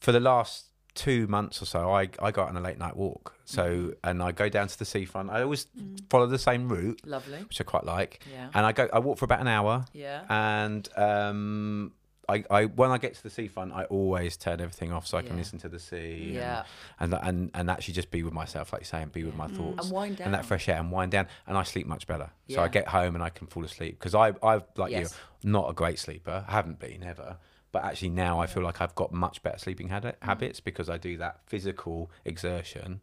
[0.00, 2.96] For the last two months or so, I I go out on a late night
[2.96, 3.34] walk.
[3.44, 3.90] So mm-hmm.
[4.04, 5.30] and I go down to the seafront.
[5.30, 5.96] I always mm-hmm.
[6.10, 7.00] follow the same route.
[7.04, 7.38] Lovely.
[7.38, 8.20] which I quite like.
[8.32, 8.48] Yeah.
[8.54, 10.22] And I go, I walk for about an hour, Yeah.
[10.28, 11.92] and um.
[12.28, 15.22] I, I when I get to the seafront, I always turn everything off so I
[15.22, 16.62] can listen to the sea, Yeah.
[17.00, 19.34] and, and and and actually just be with myself, like you say, and be with
[19.34, 19.56] my mm.
[19.56, 20.26] thoughts And wind down.
[20.26, 22.30] and that fresh air and wind down and I sleep much better.
[22.46, 22.56] Yeah.
[22.56, 25.18] So I get home and I can fall asleep because I I've like Yes.
[25.42, 26.44] you not a great sleeper.
[26.46, 27.38] I haven't been ever.
[27.72, 30.26] But actually now I feel like I've got much better sleeping habit, Mm.
[30.26, 33.00] habits because I do that physical exertion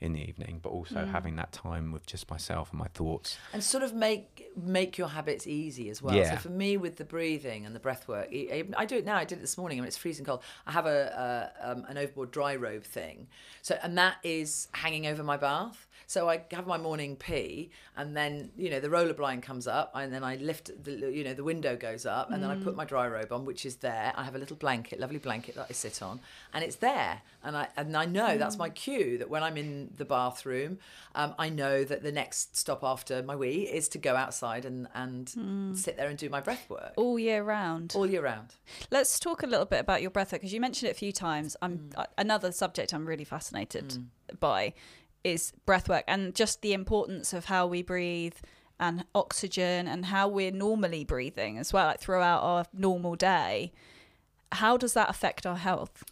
[0.00, 1.08] in the evening, but also Mm.
[1.12, 3.38] having that time with just myself and my thoughts.
[3.52, 6.14] and sort of make make your habits easy as well.
[6.14, 6.32] Yeah.
[6.32, 9.16] So for me, with the breathing and the breath work, I, do it now.
[9.16, 9.78] I did it this morning.
[9.78, 10.42] I mean, it's freezing cold.
[10.66, 13.28] I have a, a um, an overboard dry robe thing,
[13.62, 15.86] so and that is hanging over my bath.
[16.06, 19.92] So I have my morning pee, and then you know the roller blind comes up,
[19.94, 22.74] and then I lift the you know the window goes up, and then I put
[22.74, 24.12] my dry robe on, which is there.
[24.16, 26.18] I have a little blanket, lovely blanket that I sit on,
[26.52, 29.92] and it's there, and I and I know that's my cue that when I'm in
[29.96, 30.78] the bathroom,
[31.14, 34.88] um, I know that the next stop after my wee is to go outside and
[34.94, 37.92] and sit there and do my breath work all year round.
[37.94, 38.54] all year round.
[38.90, 41.12] Let's talk a little bit about your breath work because you mentioned it a few
[41.12, 41.56] times.
[41.62, 42.06] I'm Mm.
[42.18, 44.04] another subject I'm really fascinated
[44.38, 44.74] by
[45.24, 48.36] is breath work and just the importance of how we breathe
[48.78, 53.72] and oxygen and how we're normally breathing as well, like throughout our normal day.
[54.52, 56.02] How does that affect our health?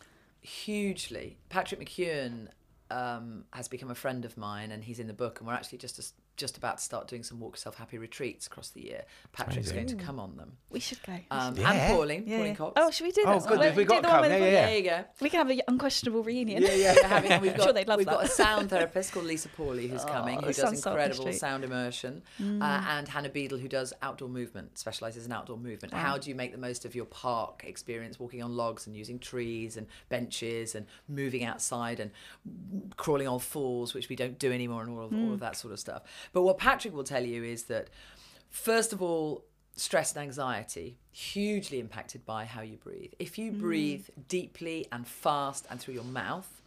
[0.40, 1.36] hugely.
[1.48, 2.48] Patrick McKeown
[2.90, 5.40] um, has become a friend of mine, and he's in the book.
[5.40, 8.70] And we're actually just just about to start doing some Walk Yourself Happy retreats across
[8.70, 9.04] the year.
[9.32, 11.18] Patrick's going to come on them, We should go.
[11.30, 11.72] um, Yeah.
[11.72, 12.54] and Pauline, yeah, Pauline yeah.
[12.56, 12.72] Cox.
[12.76, 13.34] Oh, should we do that?
[13.34, 13.48] Oh, that?
[13.48, 15.04] good, Let- we do got the to one come, with- yeah, yeah, there you go.
[15.20, 16.62] We can have an unquestionable reunion.
[16.62, 16.94] Yeah, yeah.
[16.94, 18.30] We're having, we've got, Sure they'd love we've got that.
[18.30, 22.62] a sound therapist called Lisa Pawley who's Oh, coming, who does incredible sound immersion, Mm.
[22.62, 25.92] uh, and Hannah Beadle, who does outdoor movement, specialises in outdoor movement.
[25.92, 29.18] How do you make the most of your park experience, walking on logs and using
[29.18, 32.12] trees and benches and moving outside and
[32.96, 35.72] crawling on falls, which we don't do anymore, and all of, all of that sort
[35.72, 36.02] of stuff.
[36.32, 37.88] But what Patrick will tell you is that,
[38.50, 39.44] first of all,
[39.76, 43.12] stress and anxiety hugely impacted by how you breathe.
[43.18, 46.60] If you breathe deeply and fast and through your mouth,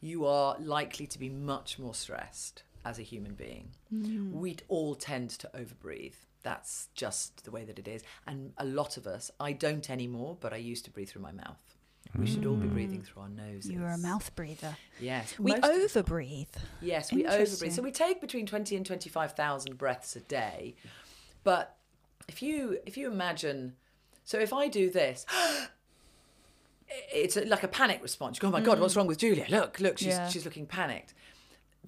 [0.00, 2.62] you are likely to be much more stressed.
[2.84, 3.68] as a human being.
[3.92, 4.32] Mm.
[4.32, 6.14] We all tend to overbreathe.
[6.42, 8.02] That's just the way that it is.
[8.26, 11.32] And a lot of us, I don't anymore, but I used to breathe through my
[11.32, 11.69] mouth.
[12.18, 13.06] We should all be breathing mm.
[13.06, 13.70] through our noses.
[13.70, 14.76] You're a mouth breather.
[15.00, 15.38] Yes.
[15.38, 16.04] We most of the time.
[16.04, 16.48] overbreathe.
[16.80, 17.72] Yes, we overbreathe.
[17.72, 20.74] So we take between twenty and twenty five thousand breaths a day.
[21.44, 21.76] But
[22.28, 23.74] if you if you imagine,
[24.24, 25.24] so if I do this,
[26.88, 28.38] it's like a panic response.
[28.38, 28.98] You go, oh my god, what's mm.
[28.98, 29.46] wrong with Julia?
[29.48, 30.28] Look, look, she's Yeah.
[30.28, 31.14] she's looking panicked.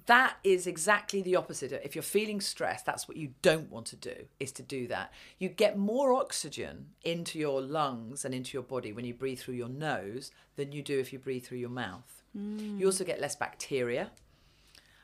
[0.05, 1.71] That is exactly the opposite.
[1.71, 5.13] If you're feeling stressed, that's what you don't want to do, is to do that.
[5.39, 9.55] You get more oxygen into your lungs and into your body when you breathe through
[9.55, 12.23] your nose than you do if you breathe through your mouth.
[12.33, 12.85] You hmm.
[12.85, 14.11] also get less bacteria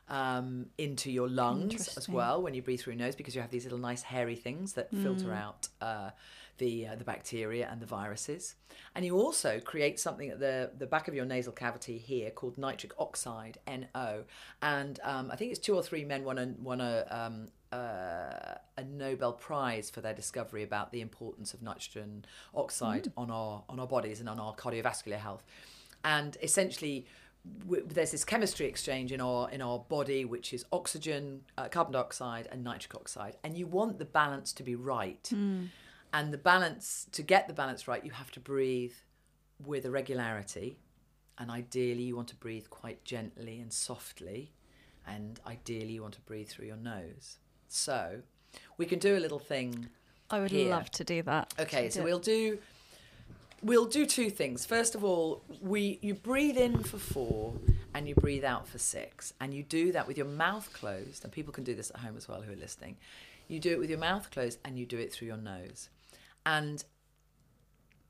[0.09, 3.51] um, into your lungs as well when you breathe through your nose because you have
[3.51, 6.09] these little nice hairy things that filter out uh,
[6.57, 8.55] the uh, the bacteria and the viruses.
[8.95, 12.57] And you also create something at the the back of your nasal cavity here called
[12.57, 14.25] nitric oxide (NO).
[14.61, 18.55] And um, I think it's two or three men won a won a um, uh,
[18.77, 23.79] a Nobel Prize for their discovery about the importance of nitrogen oxide on our on
[23.79, 25.43] our bodies and on our cardiovascular health.
[26.03, 27.07] And essentially,
[27.65, 31.93] w- there's this chemistry exchange in our in our body, which is oxygen, uh, carbon
[31.93, 35.31] dioxide, and nitric oxide, and you want the balance to be right.
[36.11, 38.93] And the balance to get the balance right, you have to breathe
[39.63, 40.79] with a regularity,
[41.37, 44.51] and ideally you want to breathe quite gently and softly,
[45.05, 47.37] and ideally you want to breathe through your nose.
[47.67, 48.21] So,
[48.77, 49.89] we can do a little thing
[50.31, 50.69] I would Here.
[50.69, 51.53] love to do that.
[51.59, 52.03] Okay, so it.
[52.03, 52.57] we'll do
[53.61, 54.65] we'll do two things.
[54.65, 57.53] First of all, we you breathe in for 4
[57.93, 61.33] and you breathe out for 6 and you do that with your mouth closed and
[61.33, 62.97] people can do this at home as well who are listening.
[63.47, 65.89] You do it with your mouth closed and you do it through your nose.
[66.45, 66.83] And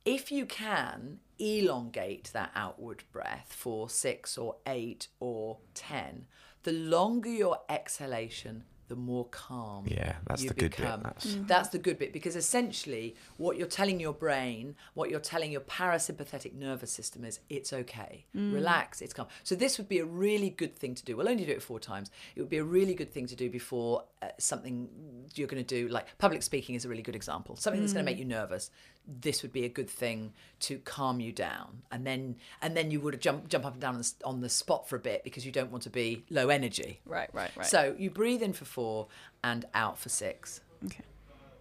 [0.05, 6.25] if you can elongate that outward breath for 6 or 8 or 10,
[6.63, 11.03] the longer your exhalation, the more calm Yeah, that's you the good bit, become.
[11.03, 11.45] that's- mm-hmm.
[11.45, 15.61] That's the good bit because essentially what you're telling your brain, what you're telling your
[15.61, 18.25] parasympathetic nervous system is it's okay.
[18.35, 18.53] Mm.
[18.53, 19.27] Relax, it's calm.
[19.43, 21.15] So this would be a really good thing to do.
[21.15, 22.09] We'll only do it four times.
[22.35, 24.89] It would be a really good thing to do before uh, something
[25.35, 27.55] you're going to do like public speaking is a really good example.
[27.55, 28.21] Something that's going to make mm.
[28.21, 28.71] you nervous.
[29.07, 31.83] This would be a good thing to calm you down.
[31.91, 34.49] And then and then you would jump jump up and down on the, on the
[34.49, 36.99] spot for a bit because you don't want to be low energy.
[37.05, 37.67] Right, right, right.
[37.67, 39.07] So you breathe in for 4
[39.43, 40.61] and out for 6.
[40.85, 41.03] okay.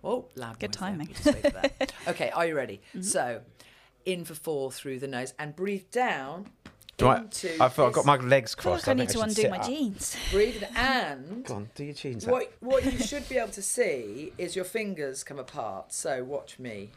[0.04, 0.88] Oh, loud Good noise there.
[0.90, 1.08] timing.
[1.08, 1.92] You just wait for that.
[2.08, 2.80] okay, are you ready?
[2.90, 3.02] Mm-hmm.
[3.02, 3.40] So,
[4.04, 6.46] in for four through the nose and breathe down
[6.96, 7.52] Do I, into.
[7.60, 8.86] I thought I've got my legs I feel crossed.
[8.86, 9.66] like I need to should undo my up.
[9.66, 10.16] jeans.
[10.30, 11.44] Breathe and.
[11.44, 12.30] Go on, do your jeans up.
[12.30, 15.92] What what you should be able to see is your fingers come apart.
[15.92, 16.90] So watch me.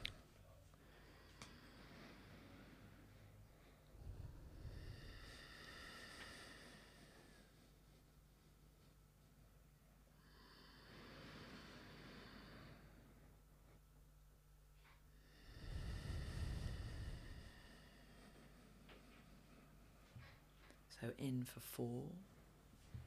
[21.00, 22.04] So in for four,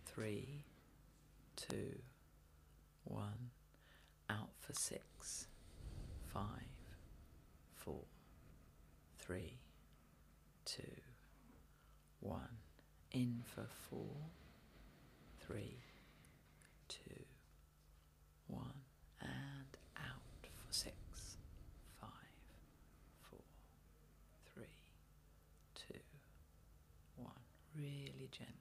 [0.05, 0.64] three,
[1.57, 1.99] two,
[3.05, 3.51] one.
[4.30, 5.47] Out for six,
[6.32, 6.45] five,
[7.74, 8.05] four,
[9.18, 9.59] three,
[10.64, 10.82] two,
[12.20, 12.59] one.
[13.12, 14.16] In for four,
[15.40, 15.76] three,
[16.88, 17.24] two,
[18.49, 18.80] one.
[19.20, 20.95] And out for six,
[22.01, 22.11] five,
[23.30, 23.40] four,
[24.53, 24.64] three,
[25.74, 26.01] two,
[27.16, 27.30] one.
[27.76, 28.55] Really gently.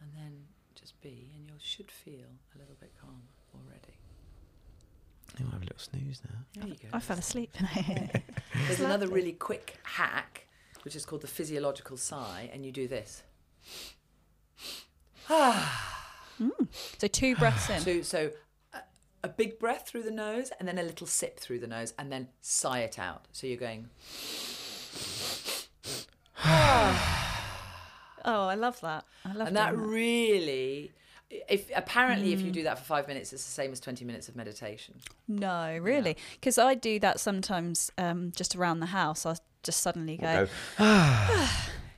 [0.00, 0.32] And then
[0.74, 3.16] just be, and you should feel a little bit calmer
[3.54, 3.94] already.
[5.40, 6.38] Oh, I have a little snooze now.
[6.54, 6.88] There you go.
[6.92, 7.56] I fell asleep.
[8.66, 10.46] There's another really quick hack,
[10.82, 13.22] which is called the physiological sigh, and you do this.
[15.28, 17.80] so two breaths in.
[17.80, 18.30] So, so
[18.74, 18.80] a,
[19.24, 22.12] a big breath through the nose, and then a little sip through the nose, and
[22.12, 23.26] then sigh it out.
[23.32, 23.88] So you're going.
[28.24, 29.04] Oh, I love that.
[29.24, 29.46] I love that.
[29.48, 30.92] and that doing really,
[31.48, 34.28] if apparently if you do that for five minutes, it's the same as twenty minutes
[34.28, 34.94] of meditation.
[35.28, 39.24] No, really, because I do that sometimes um, just around the house.
[39.26, 40.46] I just suddenly go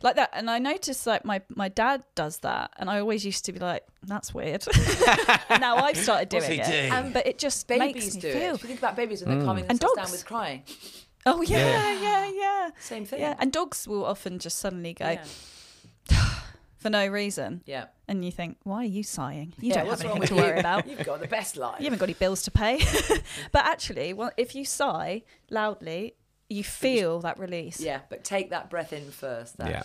[0.02, 3.44] like that, and I notice like my my dad does that, and I always used
[3.46, 4.64] to be like, "That's weird."
[5.60, 6.92] now I've started doing What's he it, doing?
[6.92, 8.42] Um, but it just Babies makes me do feel.
[8.52, 8.54] it.
[8.56, 10.12] If you think about babies when they're calming And themselves down dogs.
[10.12, 10.62] with crying,
[11.26, 12.00] Oh yeah, Yeah.
[12.02, 13.20] yeah, yeah, same thing.
[13.20, 13.34] yeah.
[13.38, 15.24] And dogs will often just suddenly go yeah.
[16.84, 17.86] For no reason, yeah.
[18.06, 19.54] and you think, "Why are you sighing?
[19.58, 21.80] You Yeah, don't have anything to worry about." You've got the best life.
[21.80, 22.78] You haven't got any bills to pay.
[23.52, 26.16] but actually, well, if you sigh loudly,
[26.50, 27.80] you feel that release.
[27.80, 29.56] Yeah, but take that breath in first.
[29.56, 29.82] That Yeah.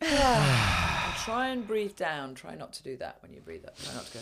[0.02, 2.34] and try and breathe down.
[2.34, 3.78] Try not to do that when you breathe up.
[3.78, 4.20] Try not to go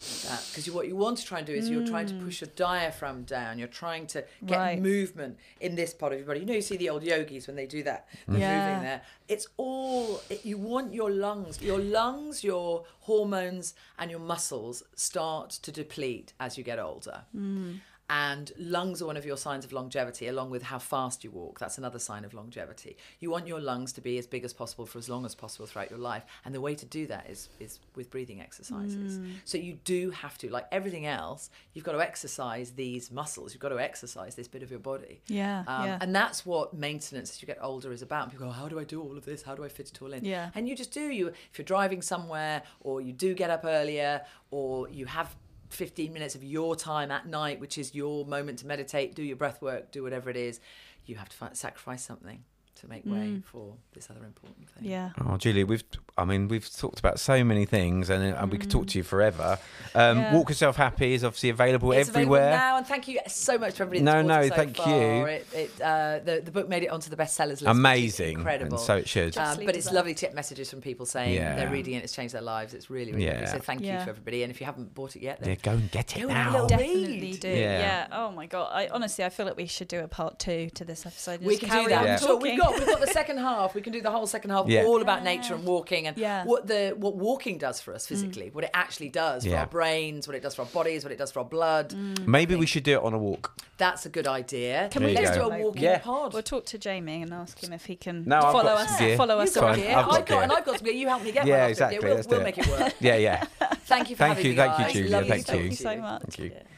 [0.00, 2.24] that because what you want to try and do is you're trying to mm.
[2.24, 3.58] push your diaphragm down.
[3.58, 4.80] You're trying to get Right.
[4.80, 6.40] movement in this part of your body.
[6.40, 8.66] You know, you see the old yogis when they do that, they're Yeah.
[8.66, 9.02] moving there.
[9.26, 15.50] It's all it, you want your lungs, your lungs, your hormones, and your muscles start
[15.50, 17.24] to deplete as you get older.
[17.36, 17.80] Mm.
[18.10, 21.58] And lungs are one of your signs of longevity, along with how fast you walk.
[21.60, 22.96] That's another sign of longevity.
[23.20, 25.66] You want your lungs to be as big as possible for as long as possible
[25.66, 26.24] throughout your life.
[26.44, 29.20] And the way to do that is, is with breathing exercises.
[29.44, 33.52] So you do have to, like everything else, you've got to exercise these muscles.
[33.52, 35.20] You've got to exercise this bit of your body.
[35.26, 35.98] Yeah, Um, yeah.
[36.00, 38.30] And that's what maintenance as you get older is about.
[38.30, 39.42] People go, how do I do all of this?
[39.42, 40.24] How do I fit it all in?
[40.24, 40.50] Yeah.
[40.54, 41.08] And you just do.
[41.08, 45.34] You if you're driving somewhere, or you do get up earlier, or you have
[45.70, 49.36] 15 minutes of your time at night, which is your moment to meditate, do your
[49.36, 50.60] breath work, do whatever it is.
[51.06, 52.44] You have to fi- sacrifice something
[52.80, 54.84] to make way for this other important thing.
[54.84, 54.90] Mm.
[54.90, 55.10] Yeah.
[55.26, 55.82] Oh, Julia, we've,
[56.16, 59.04] I mean, we've talked about so many things and, and we could talk to you
[59.04, 59.58] forever.
[59.94, 60.34] Um, Yeah.
[60.34, 62.40] Walk Yourself Happy is obviously available It's everywhere.
[62.48, 64.02] available now, and thank you so much for everybody.
[64.04, 64.88] No, no, it so thank far.
[64.88, 65.24] you.
[65.26, 67.66] It, it, uh, the the book made it onto the bestsellers list.
[67.66, 68.38] Amazing.
[68.38, 68.76] incredible.
[68.76, 69.32] And so it should.
[69.32, 71.56] Just- Um, but it's lovely to get messages from people saying Yeah.
[71.56, 72.74] they're reading it, it's changed their lives.
[72.74, 73.42] It's really, really lovely.
[73.42, 73.52] Yeah.
[73.52, 74.42] So thank you to everybody.
[74.42, 76.36] And if you haven't bought it yet, then yeah, go and get it Go and
[76.36, 76.52] have a now.
[76.64, 77.40] little Definitely read.
[77.40, 77.48] do.
[77.48, 77.56] Yeah.
[77.80, 78.06] Yeah.
[78.12, 78.70] Oh my god.
[78.72, 81.40] I honestly, I feel like we should do a part two to this episode.
[81.42, 81.98] we can carry do that.
[82.00, 82.12] on Yeah.
[82.18, 82.58] We've talking.
[82.70, 83.74] Got we've got the second half.
[83.74, 84.84] We can do the whole second half Yeah.
[84.84, 85.24] all about Yeah.
[85.24, 86.44] nature and walking and Yeah.
[86.44, 88.54] what the what walking does for us physically, mm.
[88.54, 89.60] what it actually does for Yeah.
[89.60, 91.90] our brains, what it does for our bodies, what it does for our blood.
[91.90, 92.26] Mm.
[92.26, 93.54] Maybe we should do it on a walk.
[93.78, 94.88] That's a good idea.
[94.90, 95.48] Can we Let's go?
[95.48, 95.98] do a walking Yeah.
[95.98, 96.32] pod.
[96.32, 98.88] We'll talk to Jamie and ask him if he can No, follow us.
[98.96, 99.16] some gear.
[99.16, 99.88] Follow us You've got gear.
[99.90, 100.42] I've got I've got, gear.
[100.42, 100.94] and I've got some gear.
[100.94, 101.70] You help me get Yeah, one.
[101.70, 101.98] Exactly.
[102.00, 102.44] We'll, we'll it.
[102.44, 102.94] make it work.
[103.00, 103.44] Yeah, yeah.
[103.86, 104.92] Thank you for Thank having you, me, thank you, guys.
[104.92, 105.70] Julia, Lovely thank to talk you.
[105.70, 106.02] to Thank you
[106.38, 106.77] so much.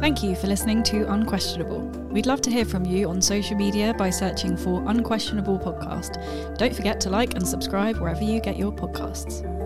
[0.00, 1.80] Thank you for listening to Unquestionable.
[2.10, 6.56] We'd love to hear from you on social media by searching for Unquestionable Podcast.
[6.56, 9.57] Don't forget to like and subscribe wherever you get your podcasts.